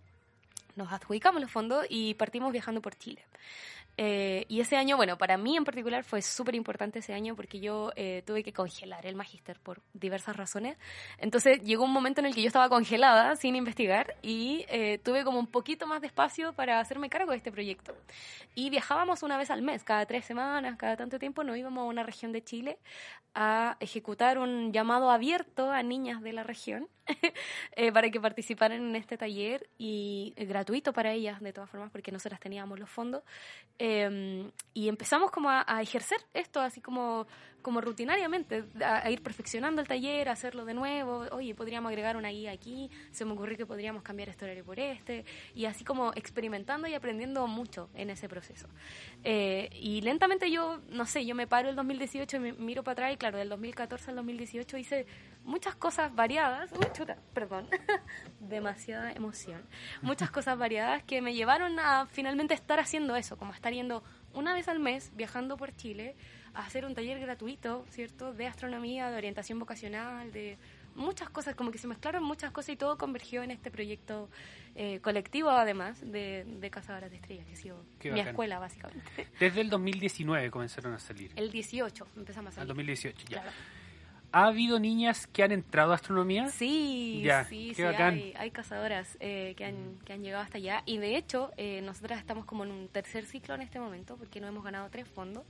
[0.77, 3.25] nos adjudicamos los fondos y partimos viajando por Chile.
[3.97, 7.61] Eh, y ese año, bueno, para mí en particular fue súper importante ese año porque
[7.61, 10.77] yo eh, tuve que congelar el magíster por diversas razones.
[11.19, 15.25] Entonces llegó un momento en el que yo estaba congelada sin investigar y eh, tuve
[15.25, 17.95] como un poquito más de espacio para hacerme cargo de este proyecto.
[18.55, 21.85] Y viajábamos una vez al mes, cada tres semanas, cada tanto tiempo, nos íbamos a
[21.85, 22.79] una región de Chile
[23.35, 26.89] a ejecutar un llamado abierto a niñas de la región
[27.77, 31.91] eh, para que participaran en este taller y eh, gratuito para ellas de todas formas
[31.91, 33.23] porque nosotras teníamos los fondos
[33.87, 37.27] eh, y empezamos como a, a, ejercer esto así como
[37.65, 42.17] como rutinariamente a, a, ir perfeccionando el taller a hacerlo de nuevo oye podríamos agregar
[42.17, 45.83] una guía aquí se me ocurrió que podríamos cambiar este horario por este y así
[45.83, 48.69] como experimentando y aprendiendo mucho en ese proceso.
[49.23, 52.93] Eh, y lentamente yo no sé yo me paro el 2018 y me miro para
[52.93, 55.07] atrás y claro del 2014 al 2018 hice
[55.45, 56.71] muchas cosas variadas.
[56.73, 57.69] Uy, chuta, perdón,
[58.41, 59.63] demasiada emoción.
[60.03, 64.03] Muchas cosas variadas que me llevaron a finalmente estar haciendo eso, como estar yendo
[64.33, 66.17] una vez al mes, viajando por Chile,
[66.55, 70.57] hacer un taller gratuito, ¿cierto?, de astronomía, de orientación vocacional, de
[70.95, 74.29] muchas cosas, como que se mezclaron muchas cosas y todo convergió en este proyecto
[74.77, 78.29] eh, colectivo, además, de, de Cazadoras de Estrellas, que ha sido Qué mi bacán.
[78.31, 79.29] escuela, básicamente.
[79.41, 81.33] Desde el 2019 comenzaron a salir.
[81.37, 82.69] El 18 empezamos a Al salir.
[82.69, 83.41] 2018, ya.
[83.43, 83.51] Claro.
[84.37, 86.49] ¿Ha habido niñas que han entrado a astronomía?
[86.49, 88.15] Sí, Ya, sí, qué sí, bacán.
[88.15, 90.83] hay, hay cazadoras eh, que, han, que han llegado hasta allá.
[90.87, 94.41] Y de hecho, eh, nosotras estamos como en un tercer ciclo en este momento, porque
[94.41, 95.45] no hemos ganado tres fondos.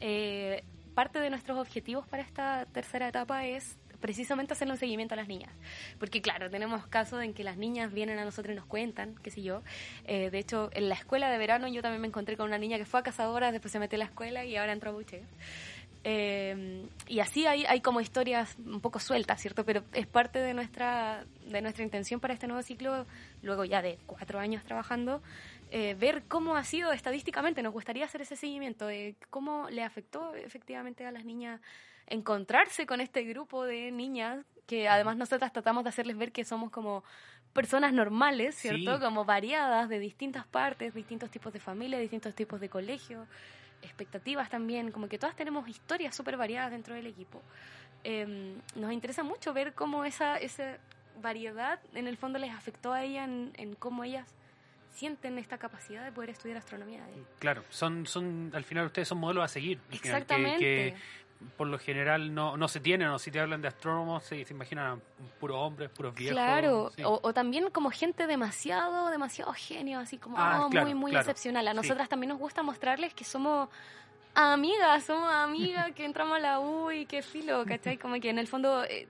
[0.00, 0.62] Eh,
[0.94, 5.28] parte de nuestros objetivos para esta tercera etapa es precisamente hacer un seguimiento a las
[5.28, 5.52] niñas.
[5.98, 9.30] Porque claro, tenemos casos en que las niñas vienen a nosotros y nos cuentan, qué
[9.30, 9.62] sé yo.
[10.04, 12.78] Eh, de hecho, en la escuela de verano yo también me encontré con una niña
[12.78, 15.22] que fue a cazadoras, después se metió a la escuela y ahora entró a bucheo.
[16.04, 19.64] Eh, y así hay, hay como historias un poco sueltas, ¿cierto?
[19.64, 23.04] Pero es parte de nuestra, de nuestra intención para este nuevo ciclo,
[23.42, 25.22] luego ya de cuatro años trabajando,
[25.70, 27.62] eh, ver cómo ha sido estadísticamente.
[27.62, 31.60] Nos gustaría hacer ese seguimiento de cómo le afectó efectivamente a las niñas
[32.06, 36.70] encontrarse con este grupo de niñas que además nosotras tratamos de hacerles ver que somos
[36.70, 37.04] como
[37.52, 38.96] personas normales, ¿cierto?
[38.96, 39.02] Sí.
[39.02, 43.26] Como variadas de distintas partes, distintos tipos de familia, distintos tipos de colegio
[43.82, 47.40] expectativas también, como que todas tenemos historias súper variadas dentro del equipo.
[48.04, 50.78] Eh, nos interesa mucho ver cómo esa, esa
[51.20, 54.34] variedad en el fondo les afectó a ella en, en cómo ellas
[54.98, 57.02] sienten esta capacidad de poder estudiar astronomía.
[57.38, 59.78] Claro, son, son, al final ustedes son modelos a seguir.
[59.78, 60.58] al final, que- Exactamente.
[60.58, 60.94] que
[61.56, 64.52] por lo general no, no se tienen, o si te hablan de astrónomos, se, se
[64.52, 65.00] imaginan
[65.38, 66.34] puros hombres, puros viejos.
[66.34, 67.04] Claro, sí.
[67.04, 71.10] o, o también como gente demasiado, demasiado genio, así como Ah, oh, claro, muy, muy
[71.12, 71.68] claro, excepcional.
[71.68, 71.76] A sí.
[71.76, 73.68] nosotras también nos gusta mostrarles que somos
[74.34, 77.96] amigas, somos amigas que entramos a la U y que filo, ¿cachai?
[78.02, 79.06] Como que en el fondo, eh,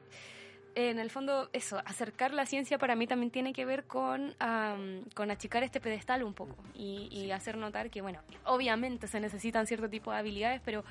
[0.79, 5.03] en el fondo, eso, acercar la ciencia para mí también tiene que ver con, am,
[5.15, 9.67] con achicar este pedestal un poco y, y hacer notar que, bueno, obviamente se necesitan
[9.67, 10.85] cierto tipo de habilidades, pero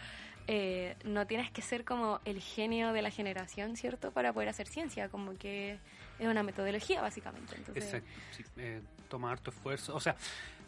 [0.47, 4.11] eh, no tienes que ser como el genio de la generación, ¿cierto?
[4.11, 5.79] Para poder hacer ciencia, como que
[6.19, 7.55] es una metodología, básicamente.
[7.55, 9.95] Entonces, Exacto, sí, eh, toma harto esfuerzo.
[9.95, 10.15] O sea,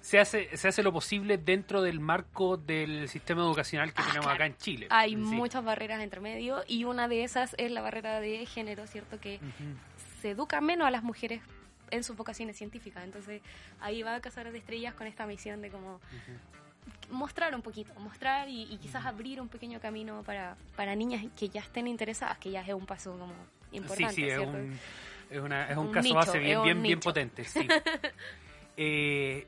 [0.10, 4.26] se hace, se hace lo posible dentro del marco del sistema educacional que Ah, tenemos
[4.26, 4.36] claro.
[4.36, 4.88] acá en Chile.
[4.90, 5.16] Hay Sí.
[5.18, 9.20] muchas barreras entre medio y una de esas es la barrera de género, ¿cierto?
[9.20, 9.76] Que Ujú.
[10.24, 11.42] se educa menos a las mujeres
[11.92, 13.04] en sus vocaciones científicas.
[13.04, 13.44] Entonces
[13.82, 16.02] ahí va a Cazadores de Estrellas con esta misión de como
[17.12, 21.50] mostrar un poquito, mostrar y, y quizás abrir un pequeño camino para, para niñas que
[21.50, 23.34] ya estén interesadas, que ya es un paso como
[23.74, 24.80] importante, Sí, sí, es un,
[25.30, 27.44] es, una- es un Un caso nicho, base bien, bien, bien potente.
[27.46, 27.68] Sí.
[28.82, 29.46] Eh,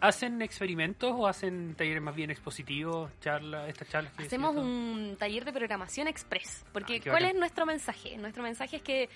[0.00, 5.44] ¿Hacen experimentos o hacen talleres más bien expositivos, charlas, estas charlas que Hacemos un taller
[5.44, 6.64] de programación express.
[6.72, 7.28] Porque, Ah, ¿cuál bacán.
[7.30, 8.16] es nuestro mensaje?
[8.18, 9.08] Nuestro mensaje es que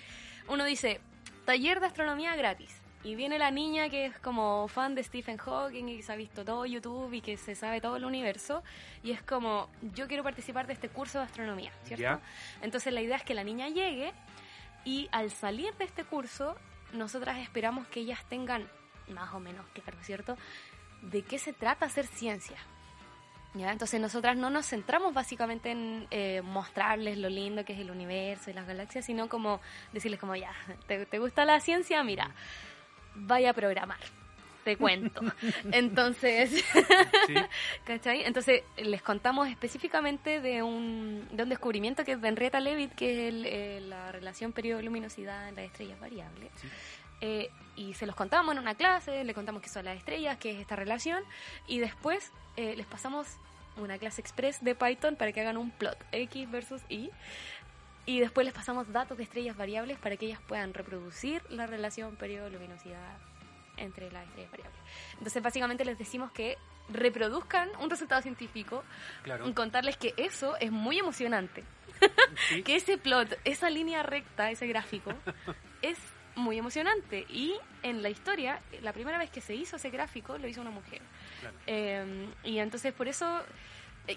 [0.49, 1.01] uno dice,
[1.45, 2.81] taller de astronomía gratis.
[3.03, 6.16] Y viene la niña que es como fan de Stephen Hawking y que se ha
[6.16, 8.62] visto todo YouTube y que se sabe todo el universo.
[9.03, 12.20] Y es como, yo quiero participar de este curso de astronomía, ¿cierto?
[12.61, 14.12] Entonces la idea es que la niña llegue
[14.85, 16.57] y al salir de este curso,
[16.93, 18.68] nosotras esperamos que ellas tengan,
[19.09, 20.37] más o menos, claro, ¿cierto?
[21.03, 22.57] De qué se trata hacer ciencia.
[23.55, 23.73] ¿Ya?
[23.73, 28.49] Entonces nosotras no nos centramos básicamente en eh, mostrarles lo lindo que es el universo
[28.49, 29.61] y las galaxias, sino como
[29.93, 30.53] decirles como ya,
[30.87, 32.05] ¿te, te gusta la ciencia?
[32.05, 32.31] Mira,
[33.17, 33.99] vaya a programar,
[34.63, 35.21] te cuento.
[35.73, 36.65] Entonces,
[37.27, 37.35] Sí.
[37.85, 38.23] ¿cachai?
[38.25, 43.27] Entonces les contamos específicamente de un, de un descubrimiento que es de Henrietta Leavitt, que
[43.27, 46.53] es el, eh, la relación periodo-luminosidad en las estrellas variables.
[46.55, 46.69] Sí.
[47.21, 50.53] Eh, y se los contamos en una clase, le contamos qué son las estrellas, qué
[50.53, 51.23] es esta relación,
[51.66, 53.27] y después eh, les pasamos
[53.77, 57.11] una clase express de Python para que hagan un plot X versus Y.
[58.07, 62.16] Y después les pasamos datos de estrellas variables para que ellas puedan reproducir la relación
[62.16, 63.18] periodo-luminosidad
[63.77, 64.81] entre las estrellas variables.
[65.12, 66.57] Entonces, básicamente les decimos que
[66.89, 68.83] reproduzcan un resultado científico
[69.23, 69.49] Claro.
[69.49, 71.62] y contarles que eso es muy emocionante.
[72.49, 72.62] Sí.
[72.64, 75.12] Que ese plot, esa línea recta, ese gráfico,
[75.83, 75.99] es
[76.37, 77.26] muy emocionante.
[77.28, 80.70] Y en la historia, la primera vez que se hizo ese gráfico, lo hizo una
[80.70, 81.01] mujer.
[81.41, 81.57] Claro.
[81.66, 83.43] Eh, y entonces por eso...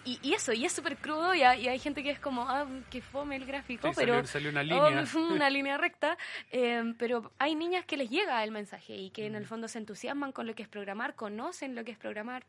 [0.05, 2.49] Y, y eso, y es súper crudo, y hay, y hay gente que es como,
[2.49, 4.25] ah, que fome el gráfico, Sí, pero...
[4.25, 5.05] salió, salió una Oh, línea.
[5.31, 6.17] una línea recta,
[6.51, 9.77] eh, pero hay niñas que les llega el mensaje y que en el fondo se
[9.77, 12.43] entusiasman con lo que es programar, conocen lo que es programar.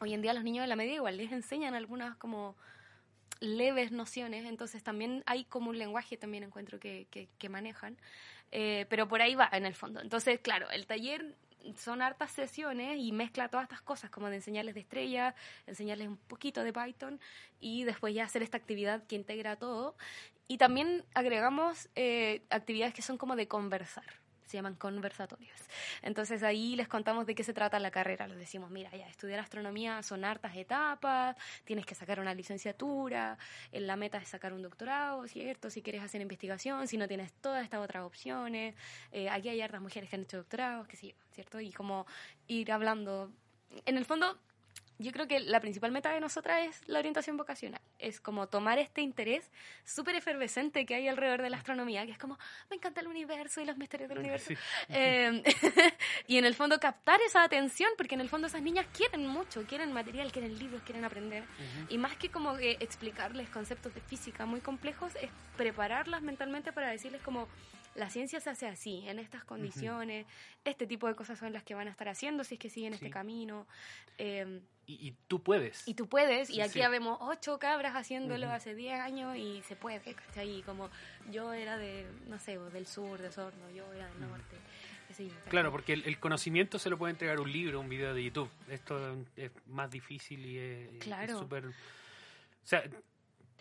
[0.00, 2.56] Hoy en día los niños de la media igual les enseñan algunas como
[3.40, 7.96] leves nociones, entonces también hay como un lenguaje también encuentro que, que, que manejan,
[8.52, 10.00] Eh, pero por ahí va en el fondo.
[10.00, 11.34] Entonces, claro, el taller
[11.76, 15.34] son hartas sesiones y mezcla todas estas cosas, como de enseñarles de estrellas,
[15.66, 17.20] enseñarles un poquito de Python
[17.60, 19.96] y después ya hacer esta actividad que integra todo.
[20.48, 25.58] Y también agregamos eh, actividades que son como de conversar, se llaman conversatorios.
[26.02, 28.26] Entonces ahí les contamos de qué se trata la carrera.
[28.28, 33.38] Les decimos, mira, ya estudiar astronomía son hartas etapas, tienes que sacar una licenciatura,
[33.72, 35.70] en la meta es sacar un doctorado, ¿cierto?
[35.70, 38.74] Si quieres hacer investigación, si no tienes todas estas otras opciones.
[39.12, 41.60] Eh, aquí hay hartas mujeres que han hecho doctorados, qué sé ¿cierto?
[41.60, 42.06] Y como
[42.46, 43.30] ir hablando.
[43.84, 44.38] En el fondo,
[44.98, 47.80] yo creo que la principal meta de nosotras es la orientación vocacional.
[47.98, 49.50] Es como tomar este interés
[49.84, 52.38] súper efervescente que hay alrededor de la astronomía, que es como,
[52.70, 54.48] me encanta el universo y los misterios del universo.
[54.48, 54.56] Sí.
[54.88, 55.42] Eh,
[56.26, 59.64] y en el fondo captar esa atención, porque en el fondo esas niñas quieren mucho,
[59.66, 61.44] quieren material, quieren libros, quieren aprender.
[61.88, 66.88] Y más que como que explicarles conceptos de física muy complejos, es prepararlas mentalmente para
[66.90, 67.48] decirles como,
[67.94, 70.26] la ciencia se hace así, en estas condiciones,
[70.64, 72.92] este tipo de cosas son las que van a estar haciendo si es que siguen
[72.92, 73.12] este Sí.
[73.12, 73.66] camino.
[74.18, 75.86] Eh, Y, y tú puedes.
[75.88, 76.78] y tú puedes, y aquí sí.
[76.78, 80.58] ya vemos ocho cabras haciéndolo hace 10 años y se puede, ¿cachai?
[80.58, 80.90] Y como
[81.30, 84.56] yo era de, no sé, del sur, de Osorno, yo era del norte,
[85.08, 85.30] ¿cachai?
[85.48, 88.48] Claro, porque el, el conocimiento se lo puede entregar un libro, un video de YouTube.
[88.68, 91.38] Esto es más difícil y es Claro.
[91.40, 91.66] súper...
[91.66, 91.72] O
[92.68, 92.82] sea,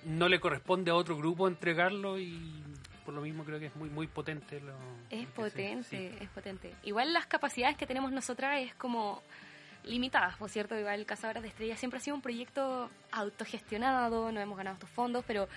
[0.03, 2.61] no le corresponde a otro grupo entregarlo y
[3.03, 4.59] por lo mismo creo que es muy muy potente.
[4.59, 4.73] Lo,
[5.09, 6.17] Es potente, sí.
[6.23, 6.73] es potente.
[6.84, 9.21] Igual las capacidades que tenemos nosotras es como
[9.86, 14.57] limitadas, por cierto, igual Cazadoras de Estrellas siempre ha sido un proyecto autogestionado, no hemos
[14.57, 15.47] ganado estos fondos, pero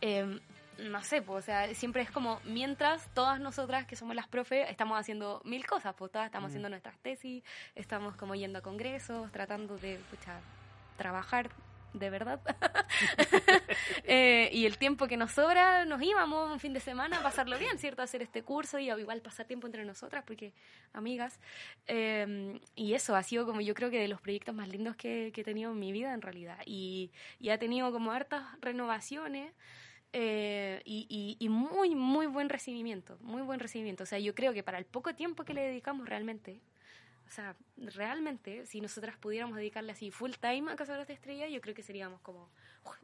[0.00, 0.40] eh,
[0.78, 4.70] no sé, pues, o sea, siempre es como mientras todas nosotras que somos las profe
[4.70, 6.50] estamos haciendo mil cosas, pues todas estamos Mm.
[6.50, 7.42] haciendo nuestras tesis,
[7.74, 10.38] estamos como yendo a congresos, tratando de pucha,
[10.98, 11.50] trabajar
[11.98, 12.40] de verdad.
[14.08, 17.58] Eh, y el tiempo que nos sobra, nos íbamos un fin de semana a pasarlo
[17.58, 18.02] bien, ¿cierto?
[18.02, 20.52] A hacer este curso y a igual pasar tiempo entre nosotras, porque
[20.92, 21.40] amigas.
[21.88, 25.32] Eh, y eso ha sido como yo creo que de los proyectos más lindos que,
[25.36, 26.58] he tenido en mi vida en realidad.
[26.66, 27.10] Y,
[27.50, 29.52] ha tenido como hartas renovaciones.
[30.12, 34.04] eh, y- y muy, muy buen recibimiento, muy buen recibimiento.
[34.04, 36.60] O sea, yo creo que para el poco tiempo que le dedicamos realmente,
[37.26, 41.60] o sea, realmente, si nosotras pudiéramos dedicarle así full time a Cazadores de Estrellas, yo
[41.60, 42.48] creo que seríamos como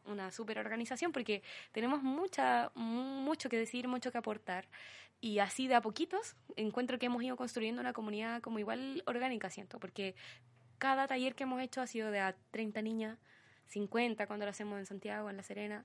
[0.04, 1.42] una super organización porque
[1.72, 4.68] tenemos mucha, mu- mucho que decir, mucho que aportar.
[5.20, 9.50] Y así de a poquitos encuentro que hemos ido construyendo una comunidad como igual orgánica,
[9.50, 10.14] siento, porque
[10.78, 13.18] cada taller que hemos hecho ha sido de a 30 niñas,
[13.68, 15.84] 50 cuando lo hacemos en Santiago, en La Serena.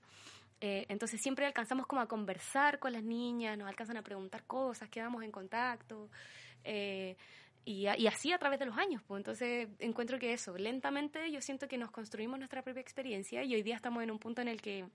[0.60, 4.90] Eh, entonces siempre alcanzamos como a conversar con las niñas, nos alcanzan a preguntar cosas,
[4.90, 6.10] quedamos en contacto.
[6.64, 7.16] eh,
[7.68, 9.04] y, y así a través de los años.
[9.06, 9.20] Pues.
[9.20, 13.62] Entonces encuentro que eso, lentamente yo siento que nos construimos nuestra propia experiencia y hoy
[13.62, 14.86] día estamos en un punto en el que,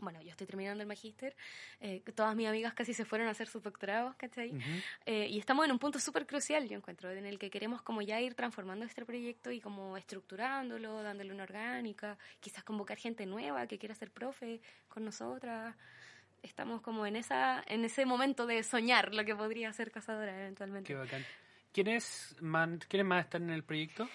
[0.00, 1.34] bueno, yo estoy terminando el magíster,
[1.80, 4.50] eh, todas mis amigas casi se fueron a hacer sus doctorados, ¿cachai?
[4.50, 4.70] Ujú.
[5.06, 8.02] Eh, y estamos en un punto súper crucial, yo encuentro, en el que queremos como
[8.02, 13.66] ya ir transformando este proyecto y como estructurándolo, dándole una orgánica, quizás convocar gente nueva
[13.66, 15.74] que quiera ser profe con nosotras.
[16.42, 20.86] Estamos como en esa en ese momento de soñar lo que podría ser Cazadora eventualmente.
[20.86, 21.24] Qué bacán.
[21.76, 24.08] ¿Quiénes más, ¿Quiénes más están en el proyecto?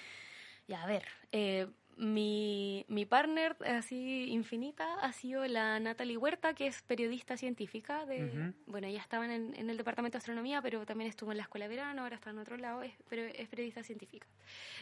[0.67, 6.65] Ya, a ver, eh, mi, mi partner así infinita ha sido la Natalie Huerta, que
[6.65, 8.07] es periodista científica.
[8.07, 8.53] De, Ujú.
[8.65, 11.67] Bueno, ella estaba en en el departamento de astronomía, pero también estuvo en la escuela
[11.67, 14.25] de verano, ahora está en otro lado, es, pero es periodista científica.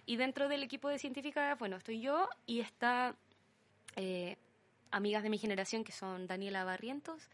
[0.05, 3.13] Y dentro del equipo de científica, bueno, estoy yo y está
[3.97, 4.37] eh,
[4.91, 7.27] amigas de mi generación que son Daniela Barrientos,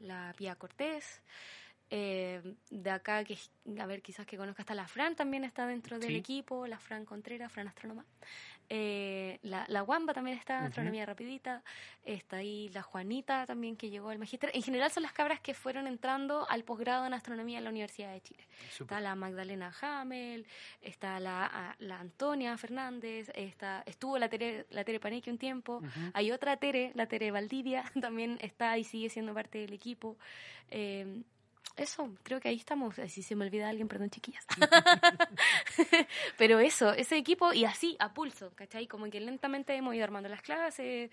[0.00, 1.22] la Pía Cortés.
[1.88, 2.21] eh,
[2.70, 3.38] de acá, que
[3.78, 6.16] a ver, quizás que conozca hasta la Fran, también está dentro del Sí.
[6.16, 8.04] equipo, la Fran Contreras, Fran Astrónoma.
[8.68, 10.64] Eh, la, la Wamba también está.
[10.64, 11.62] Astronomía Rapidita.
[12.04, 14.50] Está ahí la Juanita también que llegó al magíster.
[14.54, 18.12] En general son las cabras que fueron entrando al posgrado en Astronomía en la Universidad
[18.12, 18.46] de Chile.
[18.80, 20.46] Está la Magdalena Hamel,
[20.80, 25.82] está la, a- la Antonia Fernández, está, estuvo la Tere, la Tere Paneque un tiempo.
[26.14, 30.16] Hay otra Tere, la Tere Valdivia, también está y sigue siendo parte del equipo.
[30.70, 31.22] Eh,
[31.76, 32.96] eso, creo que ahí estamos.
[33.08, 34.46] Si se me olvida alguien, perdón, chiquillas.
[36.38, 38.86] Pero eso, ese equipo y así, a pulso, ¿cachai?
[38.86, 41.10] Como que lentamente hemos ido armando las clases,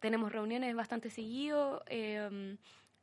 [0.00, 2.56] tenemos reuniones bastante seguido eh,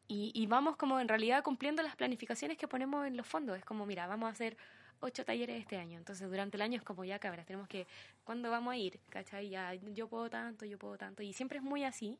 [0.08, 3.58] y, y vamos como en realidad cumpliendo las planificaciones que ponemos en los fondos.
[3.58, 4.58] Es como, mira, vamos a hacer
[5.02, 5.98] ocho talleres este año.
[5.98, 7.88] Entonces, durante el año es como, ya cabras, tenemos que,
[8.24, 9.00] ¿cuándo vamos a ir?
[9.10, 9.50] ¿Cachai?
[9.50, 11.24] Ya, yo puedo tanto, yo puedo tanto.
[11.24, 12.20] Y siempre es muy así.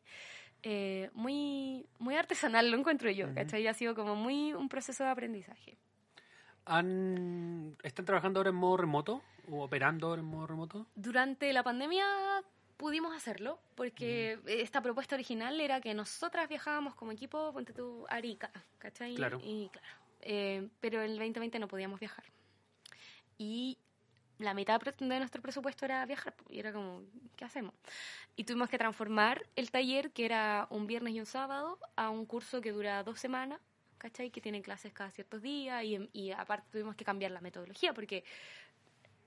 [0.64, 3.36] Eh, muy muy artesanal lo encuentro yo, Ujú.
[3.36, 3.66] ¿cachai?
[3.68, 5.78] Ha sido como muy un proceso de aprendizaje.
[6.66, 9.22] ¿Han- ¿Están trabajando ahora en modo remoto?
[9.50, 10.86] ¿O operando ahora en modo remoto?
[10.96, 12.06] Durante la pandemia
[12.78, 18.16] pudimos hacerlo porque esta propuesta original era que nosotras viajábamos como equipo, ponte tú, a
[18.16, 19.16] Arica, ¿cachai?
[19.16, 19.40] Claro.
[19.44, 19.88] Y claro,
[20.22, 22.24] eh, pero en el 2020 no podíamos viajar.
[23.38, 23.78] Y
[24.40, 27.04] la mitad de nuestro presupuesto era viajar, y era como,
[27.36, 27.74] ¿qué hacemos?
[28.36, 32.26] Y tuvimos que transformar el taller, que era un viernes y un sábado, a un
[32.26, 33.60] curso que dura dos semanas,
[33.98, 34.32] ¿cachai?
[34.32, 38.24] Que tiene clases cada ciertos días, y, y aparte tuvimos que cambiar la metodología, porque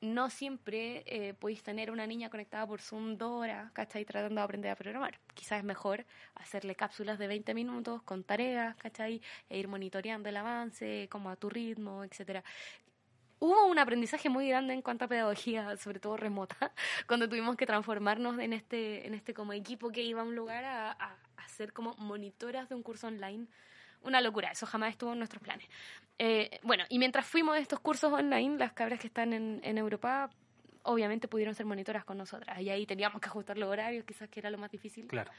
[0.03, 4.05] no siempre eh, podéis tener una niña conectada por Zoom dos horas, ¿cachai?
[4.05, 5.19] Tratando de aprender a programar.
[5.35, 6.05] Quizás es mejor
[6.35, 9.23] hacerle cápsulas de 20 minutos con tareas, ¿cachai?
[9.49, 12.43] E ir monitoreando el avance, como a tu ritmo, etcétera.
[13.43, 16.57] Hubo un aprendizaje muy grande en cuanto a pedagogía, sobre todo remota,
[17.09, 20.63] cuando tuvimos que transformarnos en este, en este como equipo que iba a un lugar
[20.63, 23.49] a, a, a ser como monitoras de un curso online.
[24.03, 25.67] Una locura, eso jamás estuvo en nuestros planes.
[26.21, 29.77] Eh, bueno, y mientras fuimos a estos cursos online, las cabras que están en, en
[29.77, 30.31] Europa
[30.85, 32.61] obviamente pudieron ser monitoras con nosotras.
[32.61, 35.09] Y ahí teníamos que ajustar los horarios, quizás que era lo más difícil.
[35.09, 35.33] Claro.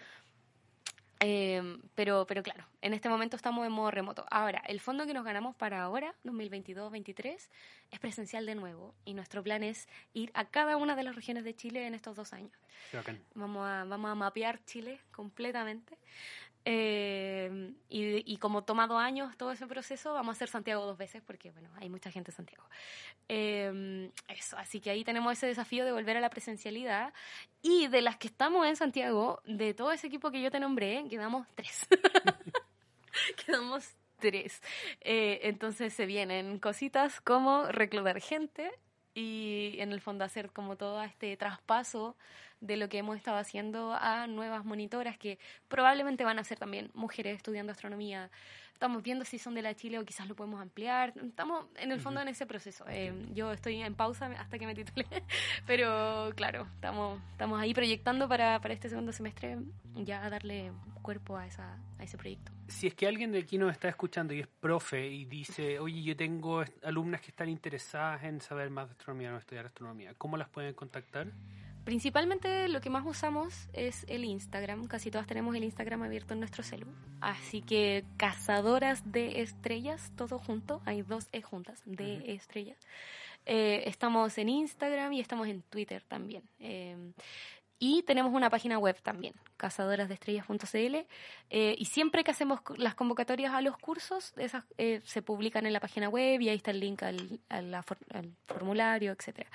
[1.26, 4.26] Eh, pero, pero claro, en este momento estamos en modo remoto.
[4.30, 7.50] Ahora, el fondo que nos ganamos para ahora, 2022-23,
[7.92, 8.94] es presencial de nuevo.
[9.06, 12.18] Y nuestro plan es ir a cada una de las regiones de Chile en estos
[12.18, 12.52] dos años.
[13.36, 15.98] Vamos a, vamos a mapear Chile completamente.
[16.66, 20.98] Eh, y, y como toma dos años todo ese proceso, vamos a hacer Santiago dos
[20.98, 22.64] veces porque, bueno, hay mucha gente en Santiago.
[23.28, 27.14] Eh, eso, así que ahí tenemos ese desafío de volver a la presencialidad.
[27.62, 31.06] Y de las que estamos en Santiago, de todo ese equipo que yo te nombré,
[31.10, 31.88] quedamos tres.
[33.46, 34.62] quedamos tres.
[35.02, 38.72] Eh, entonces se vienen cositas como reclutar gente
[39.16, 42.16] y en el fondo hacer como todo este traspaso
[42.62, 45.38] de lo que hemos estado haciendo a nuevas monitoras que
[45.68, 48.32] probablemente van a ser también mujeres estudiando astronomía.
[48.84, 51.14] Estamos viendo si son de la Chile o quizás lo podemos ampliar.
[51.16, 52.84] Estamos en el fondo en ese proceso.
[52.90, 55.08] Eh, yo estoy en pausa hasta que me titule,
[55.66, 59.58] pero claro, estamos, estamos ahí proyectando para, para este segundo semestre
[59.96, 62.52] ya darle cuerpo a, esa, a ese proyecto.
[62.68, 66.04] Si es que alguien de aquí nos está escuchando y es profe y dice, oye,
[66.04, 70.36] yo tengo alumnas que están interesadas en saber más de astronomía o estudiar astronomía, ¿cómo
[70.36, 71.32] las pueden contactar?
[71.84, 74.88] Principalmente lo que más usamos es el Instagram.
[74.88, 76.88] Casi todas tenemos el Instagram abierto en nuestro celu.
[77.20, 80.82] Así que cazadoras de estrellas, todo junto.
[80.86, 82.78] Hay dos E juntas, de estrellas.
[83.46, 86.44] Eh, estamos en Instagram y estamos en Twitter también.
[86.60, 86.96] Eh,
[87.86, 91.06] y tenemos una página web también, cazadorasdeestrellas.cl.
[91.50, 95.74] Eh, y siempre que hacemos las convocatorias a los cursos, esas eh, se publican en
[95.74, 97.76] la página web y ahí está el link al, al
[98.48, 99.50] formulario, etcétera.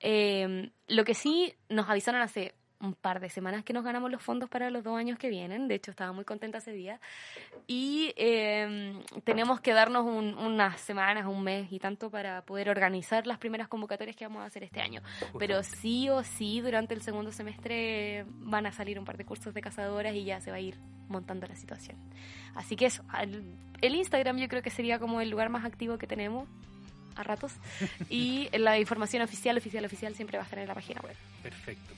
[0.00, 4.22] Eh, lo que sí nos avisaron hace un par de semanas que nos ganamos los
[4.22, 5.66] fondos para los dos años que vienen.
[5.66, 7.00] De hecho, estaba muy contenta ese día.
[7.66, 8.92] Y eh,
[9.24, 13.68] tenemos que darnos un- unas semanas, un mes y tanto para poder organizar las primeras
[13.68, 15.00] convocatorias que vamos a hacer este año.
[15.38, 19.54] Pero sí o sí, durante el segundo semestre van a salir un par de cursos
[19.54, 20.76] de cazadoras y ya se va a ir
[21.08, 21.96] montando la situación.
[22.54, 23.44] Así que eso, al-
[23.80, 26.46] el Instagram yo creo que sería como el lugar más activo que tenemos
[27.16, 27.52] a ratos.
[28.10, 31.16] Y la información oficial, oficial, oficial siempre va a estar en la página web.
[31.42, 31.94] Perfecto.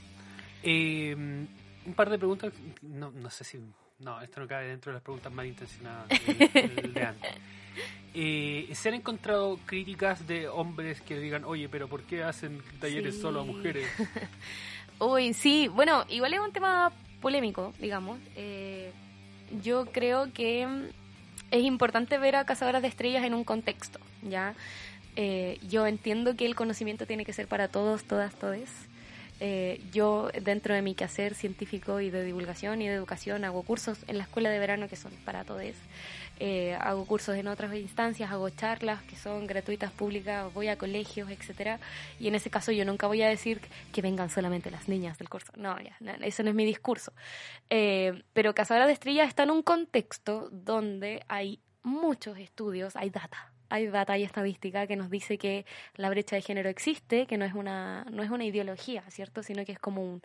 [0.63, 3.59] Eh, un par de preguntas, no, no sé si...
[3.99, 7.31] No, esto no cabe dentro de las preguntas malintencionadas del- del de antes.
[8.13, 13.15] Eh, ¿Se han encontrado críticas de hombres que digan, oye, pero ¿por qué hacen talleres
[13.15, 13.21] Sí.
[13.21, 13.87] solo a mujeres?
[14.99, 16.91] Uy, sí, bueno, igual es un tema
[17.21, 18.19] polémico, digamos.
[18.35, 18.91] Eh,
[19.63, 20.83] yo creo que mm,
[21.51, 24.55] es importante ver a Cazadoras de Estrellas en un contexto, ¿ya?
[25.15, 28.69] Eh, yo entiendo que el conocimiento tiene que ser para todos, todas, todes.
[29.39, 33.99] Eh, yo, dentro de mi quehacer científico y de divulgación y de educación, hago cursos
[34.07, 35.75] en la escuela de verano que son para todos.
[36.41, 41.29] Eh, hago cursos en otras instancias, hago charlas que son gratuitas, públicas, voy a colegios,
[41.29, 41.79] etcétera.
[42.19, 43.59] Y en ese caso yo nunca voy a decir
[43.91, 45.51] que vengan solamente las niñas del curso.
[45.57, 47.11] No, ya, no, eso no es mi discurso.
[47.69, 53.51] Eh, pero Cazadora de Estrellas está en un contexto donde hay muchos estudios, hay data.
[53.69, 55.65] Hay y estadística que nos dice que
[55.95, 59.43] la brecha de género existe, que no es una, no es una ideología, ¿cierto?
[59.43, 60.21] Sino que es como un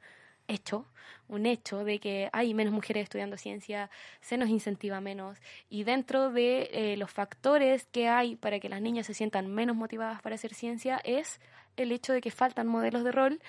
[0.49, 0.87] hecho,
[1.29, 3.91] un hecho de que hay menos mujeres estudiando ciencia,
[4.21, 5.39] se nos incentiva menos
[5.71, 9.77] y dentro de eh, los factores que hay para que las niñas se sientan menos
[9.77, 11.41] motivadas para hacer ciencia es
[11.77, 13.41] el hecho de que faltan modelos de rol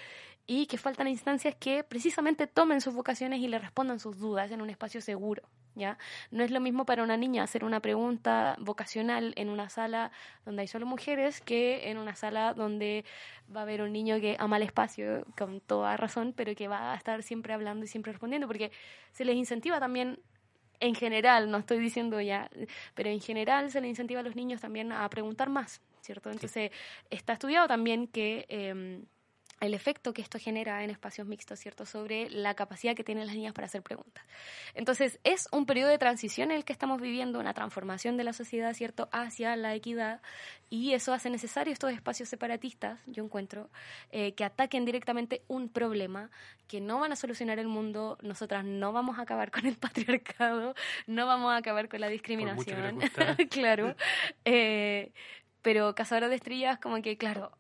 [0.48, 4.62] y que faltan instancias que precisamente tomen sus vocaciones y le respondan sus dudas en
[4.62, 5.44] un espacio seguro.
[5.78, 5.98] ¿Ya?
[6.32, 10.10] No es lo mismo para una niña hacer una pregunta vocacional en una sala
[10.46, 13.04] donde hay solo mujeres que en una sala donde
[13.54, 16.94] va a haber un niño que ama el espacio con toda razón, pero que va
[16.94, 18.72] a estar siempre hablando y siempre respondiendo, porque
[19.12, 20.22] se les incentiva también
[20.80, 22.50] en general, no estoy diciendo ya,
[22.94, 26.32] pero en general se les incentiva a los niños también a preguntar más, ¿cierto?
[26.32, 26.72] Entonces,
[27.10, 29.04] está estudiado también que eh,
[29.66, 31.86] el efecto que esto genera en espacios mixtos, ¿cierto?
[31.86, 34.24] Sobre la capacidad que tienen las niñas para hacer preguntas.
[34.74, 38.34] Entonces, es un periodo de transición en el que estamos viviendo, una transformación de la
[38.34, 40.22] sociedad, ¿cierto?, hacia la equidad,
[40.70, 43.70] y eso hace necesario estos espacios separatistas, yo encuentro,
[44.12, 46.30] eh, que ataquen directamente un problema,
[46.68, 50.76] que no van a solucionar el mundo, nosotras no vamos a acabar con el patriarcado,
[51.08, 53.00] no vamos a acabar con la discriminación,
[53.50, 53.96] claro,
[54.44, 55.12] eh,
[55.62, 57.52] pero Cazadora de Estrellas, como que, claro,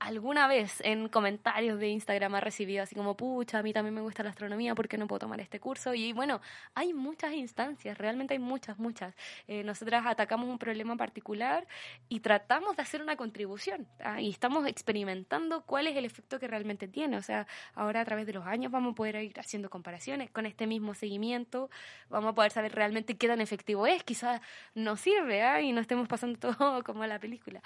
[0.00, 4.00] alguna vez en comentarios de Instagram ha recibido así como, pucha, a mí también me
[4.00, 5.92] gusta la astronomía, ¿por qué no puedo tomar este curso?
[5.92, 6.40] Y bueno,
[6.74, 9.14] hay muchas instancias, realmente hay muchas, muchas.
[9.46, 11.66] Eh, nosotras atacamos un problema particular
[12.08, 13.86] y tratamos de hacer una contribución.
[14.02, 14.22] ¿ah?
[14.22, 17.18] Y estamos experimentando cuál es el efecto que realmente tiene.
[17.18, 20.46] O sea, ahora a través de los años vamos a poder ir haciendo comparaciones con
[20.46, 21.68] este mismo seguimiento,
[22.08, 24.02] vamos a poder saber realmente qué tan efectivo es.
[24.02, 24.40] Quizás
[24.74, 25.60] nos sirve ¿ah?
[25.60, 27.60] y no estemos pasando todo como la película.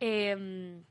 [0.00, 0.82] Eh,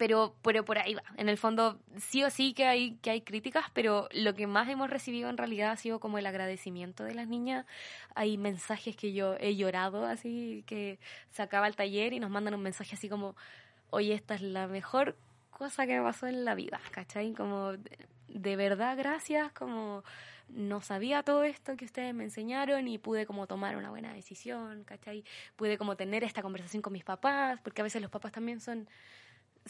[0.00, 1.02] pero, pero por ahí va.
[1.18, 4.66] En el fondo, sí o sí que hay, que hay críticas, pero lo que más
[4.70, 7.66] hemos recibido en realidad ha sido como el agradecimiento de las niñas.
[8.14, 10.98] Hay mensajes que yo he llorado, así que
[11.32, 13.36] se acaba el taller y nos mandan un mensaje así como,
[13.90, 15.18] oye, esta es la mejor
[15.50, 17.34] cosa que me pasó en la vida, ¿cachai?
[17.34, 17.72] Como,
[18.28, 20.02] de, verdad, gracias, como
[20.48, 24.82] no sabía todo esto que ustedes me enseñaron y pude como tomar una buena decisión,
[24.84, 25.24] ¿cachai?
[25.56, 28.88] Pude como tener esta conversación con mis papás, porque a veces los papás también son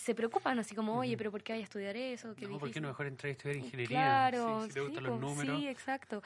[0.01, 2.35] se preocupan así como, oye, pero ¿por qué hay a estudiar eso?
[2.35, 2.83] Qué No, ¿por qué difícil".
[2.83, 3.99] no mejor entrar a estudiar ingeniería?
[3.99, 5.61] Claro, Sí, si te gustan sí, los po, números.
[5.61, 6.23] Sí, exacto.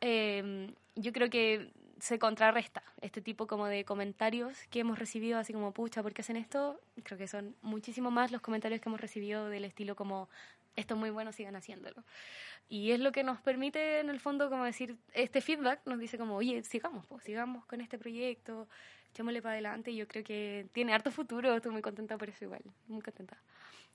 [0.00, 5.52] Eh, yo creo que se contrarresta este tipo como de comentarios que hemos recibido, así
[5.52, 6.80] como, pucha, ¿por qué hacen esto?
[7.04, 10.28] Creo que son muchísimo más los comentarios que hemos recibido del estilo como,
[10.74, 12.02] esto es muy bueno, sigan haciéndolo.
[12.68, 16.18] Y es lo que nos permite, en el fondo, como decir, este feedback nos dice
[16.18, 18.68] como, oye, sigamos, pues, sigamos con este proyecto,
[19.12, 19.90] echémosle para adelante.
[19.90, 23.36] Y yo creo que tiene harto futuro, estoy muy contenta por eso igual, muy contenta.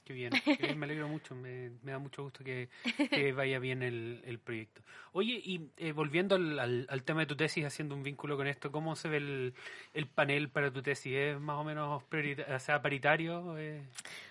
[0.05, 2.69] Qué bien, qué bien, me alegro mucho, me, me da mucho gusto que,
[3.11, 4.81] que vaya bien el, el proyecto.
[5.11, 8.47] Oye, y eh, volviendo al, al, al tema de tu tesis, haciendo un vínculo con
[8.47, 9.53] esto, ¿cómo se ve el,
[9.93, 11.13] el panel para tu tesis?
[11.13, 13.57] ¿Es más o menos o sea, paritario?
[13.57, 13.81] Eh,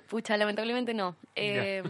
[0.09, 1.15] Pucha, lamentablemente no.
[1.35, 1.83] Eh,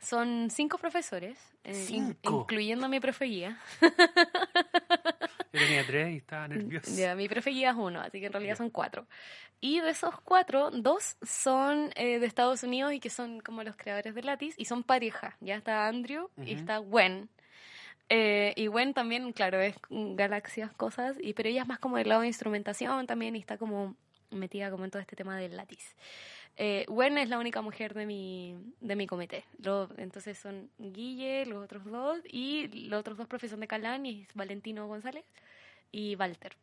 [0.00, 2.42] son cinco profesores, eh, in- Cinco.
[2.42, 3.58] incluyendo a mi profe guía.
[5.52, 6.90] yo tenía tres y estaba nervioso.
[6.96, 8.56] Ya, mi profe guía es uno, así que en realidad Ya.
[8.56, 9.06] son cuatro.
[9.60, 13.76] Y de esos cuatro, dos son eh, de Estados Unidos y que son como los
[13.76, 15.36] creadores de Lattice y son pareja.
[15.40, 17.28] Ya está Andrew y está Gwen.
[18.08, 22.08] Eh, y Gwen también, claro, es galaxias, cosas, y, pero ella es más como del
[22.08, 23.94] lado de instrumentación también y está como
[24.30, 25.94] metida como en todo este tema del Lattice.
[26.56, 29.44] Eh, Gwen es la única mujer de mi, de mi comité.
[29.62, 34.04] Lo- entonces son Guille, los otros dos, y los otros dos profes son de Calán,
[34.06, 35.24] y es Valentino González
[35.90, 36.56] y Walter.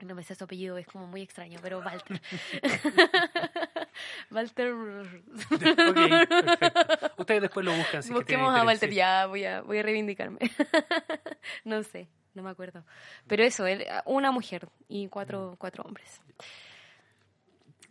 [0.00, 2.20] No me sé su apellido, es como muy extraño, pero Walter.
[4.30, 4.72] Walter.
[4.72, 7.10] ok, perfecto.
[7.18, 8.02] Ustedes después lo buscan.
[8.02, 10.38] Si Busquemos a Walter, ya voy a, voy a reivindicarme.
[11.64, 12.84] no sé, no me acuerdo.
[13.26, 13.64] Pero eso,
[14.06, 15.10] una mujer y Mm.
[15.10, 16.20] cuatro, cuatro hombres.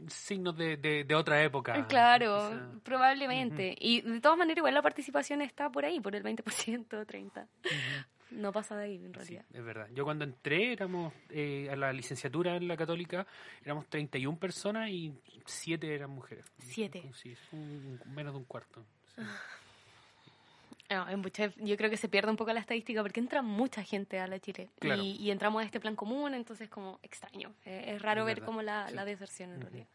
[0.07, 1.85] Signos de, de, de otra época.
[1.87, 2.81] Claro, quizá.
[2.83, 3.75] probablemente.
[3.79, 7.31] Y de todas maneras, igual la participación está por ahí, por el 20%, 30%.
[7.31, 7.45] Ujú.
[8.31, 9.45] no pasa de ahí en Sí, realidad.
[9.53, 9.87] es verdad.
[9.93, 13.25] Yo cuando entré éramos eh, a la licenciatura en la católica,
[13.63, 15.13] éramos 31 personas y
[15.45, 16.45] 7 eran mujeres.
[16.59, 17.03] Siete.
[17.15, 18.85] Sí, es un- menos de un cuarto.
[19.15, 19.21] sí.
[20.89, 23.83] No, en Buchef yo creo que se pierde un poco la estadística porque entra mucha
[23.83, 25.01] gente a la Chile Claro.
[25.03, 27.53] y, y entramos a este plan común, entonces como extraño.
[27.65, 28.95] Eh, es raro Es ver como la, sí.
[28.95, 29.65] la deserción en Ujú.
[29.67, 29.87] realidad.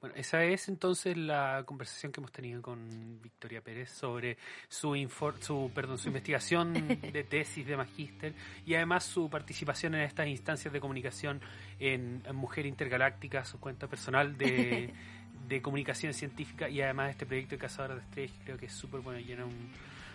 [0.00, 5.38] Bueno, esa es entonces la conversación que hemos tenido con Victoria Pérez sobre su infor-
[5.42, 6.72] su perdón, su investigación
[7.12, 8.32] de tesis de magíster
[8.64, 11.42] y además su participación en estas instancias de comunicación
[11.78, 14.90] en, en Mujer Intergaláctica, su cuenta personal de,
[15.50, 19.00] de comunicación científica y además este proyecto de Cazadora de Estrellas creo que es súper
[19.00, 19.68] bueno y llena un,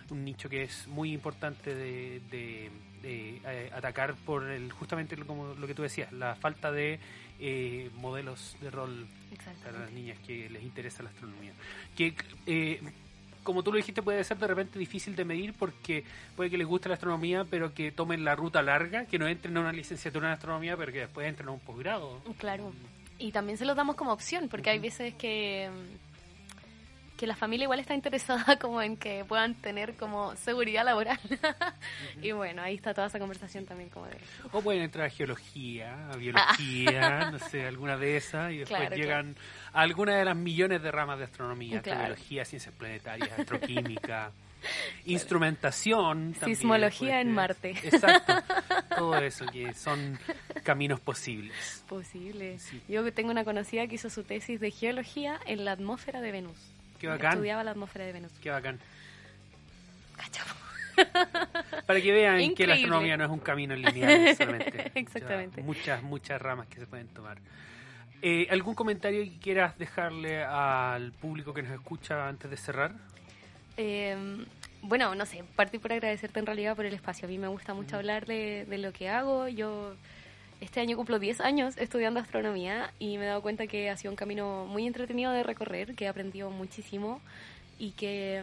[0.09, 2.71] un nicho que es muy importante de, de-
[3.01, 6.99] de, eh, atacar por el justamente lo- como lo que tú decías, la falta de
[7.39, 9.05] eh, modelos de rol
[9.63, 11.51] para las niñas que les interesa la astronomía.
[11.95, 12.15] Que,
[12.47, 12.79] eh,
[13.43, 16.03] como tú lo dijiste, puede ser de repente difícil de medir porque
[16.35, 19.55] puede que les guste la astronomía, pero que tomen la ruta larga, que no entren
[19.57, 22.21] a una licenciatura en astronomía, pero que después entren a un posgrado.
[22.39, 22.71] Claro.
[23.19, 27.63] Y también se los damos como opción, porque hay veces que, mm, que la familia
[27.63, 31.17] igual está interesada como en que puedan tener como seguridad laboral.
[32.21, 34.17] y bueno, ahí está toda esa conversación también como de...
[34.51, 38.95] O pueden entrar a geología, a biología, no sé, alguna de esas, y después Claro,
[38.97, 39.35] llegan
[39.71, 42.01] a alguna de las millones de ramas de astronomía, Claro.
[42.01, 44.31] biología, ciencias planetarias, astroquímica,
[45.05, 46.33] instrumentación.
[46.33, 47.31] también Sismología en.
[47.31, 47.71] Marte.
[47.83, 48.33] Exacto,
[48.95, 50.19] todo eso, que son
[50.63, 51.83] caminos posibles.
[51.87, 52.59] Posible.
[52.59, 52.81] Sí.
[52.87, 56.57] Yo tengo una conocida que hizo su tesis de geología en la atmósfera de Venus.
[56.99, 57.33] Qué bacán.
[57.33, 58.31] Estudiaba la atmósfera de Venus.
[58.41, 58.79] Qué bacán.
[61.85, 64.91] Para que vean que la astronomía no es un camino lineal solamente.
[64.95, 65.61] Exactamente.
[65.61, 67.37] Muchas, muchas ramas que se pueden tomar.
[68.21, 72.93] Eh, ¿Algún comentario que quieras dejarle al público que nos escucha antes de cerrar?
[73.77, 74.45] Eh,
[74.81, 77.27] bueno, no sé, partí por agradecerte en realidad por el espacio.
[77.27, 79.47] A mí me gusta mucho hablar de, de lo que hago.
[79.47, 79.95] Yo
[80.61, 84.11] este año cumplo 10 años estudiando astronomía y me he dado cuenta que ha sido
[84.11, 87.19] un camino muy entretenido de recorrer, que he aprendido muchísimo
[87.79, 88.41] y que,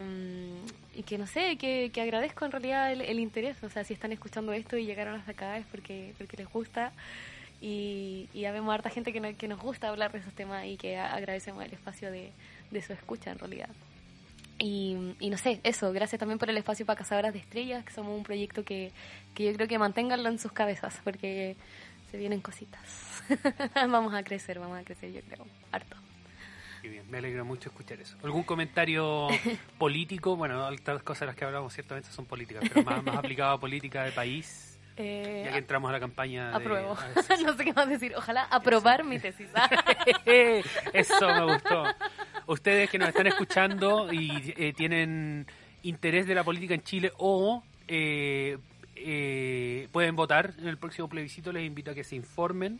[0.95, 3.63] y que no sé, que, que agradezco en realidad el, el interés.
[3.63, 6.91] O sea, si están escuchando esto y llegaron hasta acá es porque, porque les gusta.
[7.61, 10.65] Y, y ya vemos harta gente que, no- que nos gusta hablar de esos temas
[10.65, 12.31] y que agradecemos el espacio de,
[12.71, 13.69] de su escucha en realidad.
[14.59, 17.91] Y, y no sé, eso, gracias también por el espacio para Cazadoras de Estrellas, que
[17.91, 18.91] somos un proyecto que,
[19.33, 21.55] que yo creo que manténganlo en sus cabezas, porque
[22.11, 23.23] se vienen cositas.
[23.75, 25.97] vamos a crecer, vamos a crecer, yo creo, harto.
[26.83, 28.17] Qué bien, me alegra mucho escuchar eso.
[28.23, 29.27] ¿Algún comentario
[29.77, 30.35] político?
[30.35, 33.59] Bueno, otras cosas de las que hablamos ciertamente son políticas, pero más, más aplicado a
[33.59, 36.95] política de país, Eh, ya que entramos a la campaña apruebo.
[36.97, 39.49] a ver, sí, no sé qué más decir, ojalá aprobar mi tesis.
[40.93, 41.83] Eso me gustó.
[42.45, 45.47] Ustedes que nos están escuchando y eh, tienen
[45.81, 48.57] interés de la política en Chile o eh,
[48.95, 52.79] eh, pueden votar en el próximo plebiscito, les invito a que se informen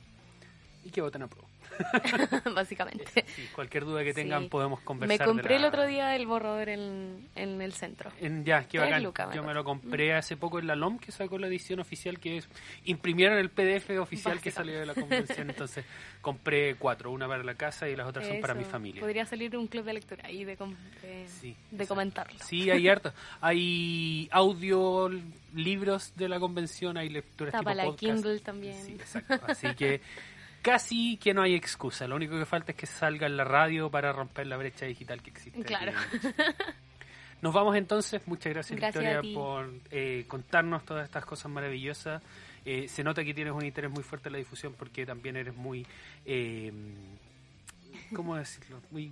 [0.84, 1.48] y que voten a prueba.
[2.55, 3.25] Básicamente.
[3.35, 4.49] Sí, cualquier duda que tengan Sí.
[4.49, 5.19] podemos Me conversar.
[5.19, 8.11] de compré el la- otro día el borrador en, en el centro.
[8.19, 9.03] En, ya, qué bacán.
[9.03, 11.79] lucas me Yo me lo compré hace poco en la LOM, que sacó la edición
[11.79, 12.47] oficial, que es
[12.85, 15.49] imprimieron el PDF oficial que salió de la convención.
[15.49, 15.85] Entonces
[16.21, 19.01] compré cuatro, una para la casa y las otras son para mi Eso, familia.
[19.01, 22.37] Podría salir un club de lectura y de, com- de, Sí, de comentarlo.
[22.43, 23.13] Sí, hay harto.
[23.41, 25.09] Hay audio,
[25.53, 27.99] libros de la convención, hay lecturas Está tipo para la podcast.
[28.23, 28.83] Kindle también.
[28.85, 29.39] Sí, exacto.
[29.47, 30.01] Así que
[30.64, 32.07] casi que no hay excusa.
[32.07, 35.22] Lo único que falta es que salga en la radio para romper la brecha digital
[35.22, 35.61] que existe.
[35.61, 35.91] Claro.
[36.10, 36.34] Chile.
[37.41, 38.26] Nos vamos entonces.
[38.26, 42.23] Muchas gracias, Gracias Victoria, por eh, contarnos todas estas cosas maravillosas.
[42.65, 45.53] Eh, se nota que tienes un interés muy fuerte en la difusión porque también eres
[45.53, 45.85] muy...
[46.26, 46.72] Eh,
[48.15, 48.81] ¿Cómo decirlo?
[48.90, 49.11] Muy...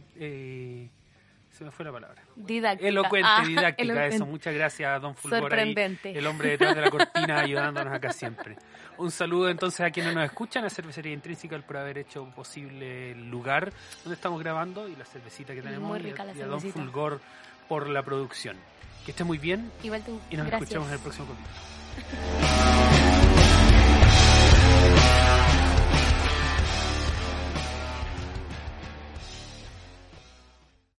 [1.52, 2.23] se me fue la palabra.
[2.36, 2.88] Didáctica.
[2.88, 4.15] Elocuente, Ah, didáctica, elocuente.
[4.15, 4.26] eso.
[4.26, 6.18] Muchas gracias a Don Fulgor ahí, Sorprendente.
[6.18, 8.56] el hombre detrás de la cortina ayudándonos acá siempre.
[8.98, 13.30] Un saludo entonces a quienes nos escuchan, a Cervecería Intrínseca por haber hecho posible el
[13.30, 13.72] lugar
[14.03, 16.45] donde estamos grabando y la cervecita que tenemos Muy y a- rica la y a,
[16.48, 16.61] Don.
[16.61, 17.19] Fulgor
[17.68, 18.57] por la producción.
[19.06, 20.19] Que esté muy bien Igual tú.
[20.30, 20.69] y nos Gracias.
[20.69, 23.01] escuchamos en el próximo capítulo.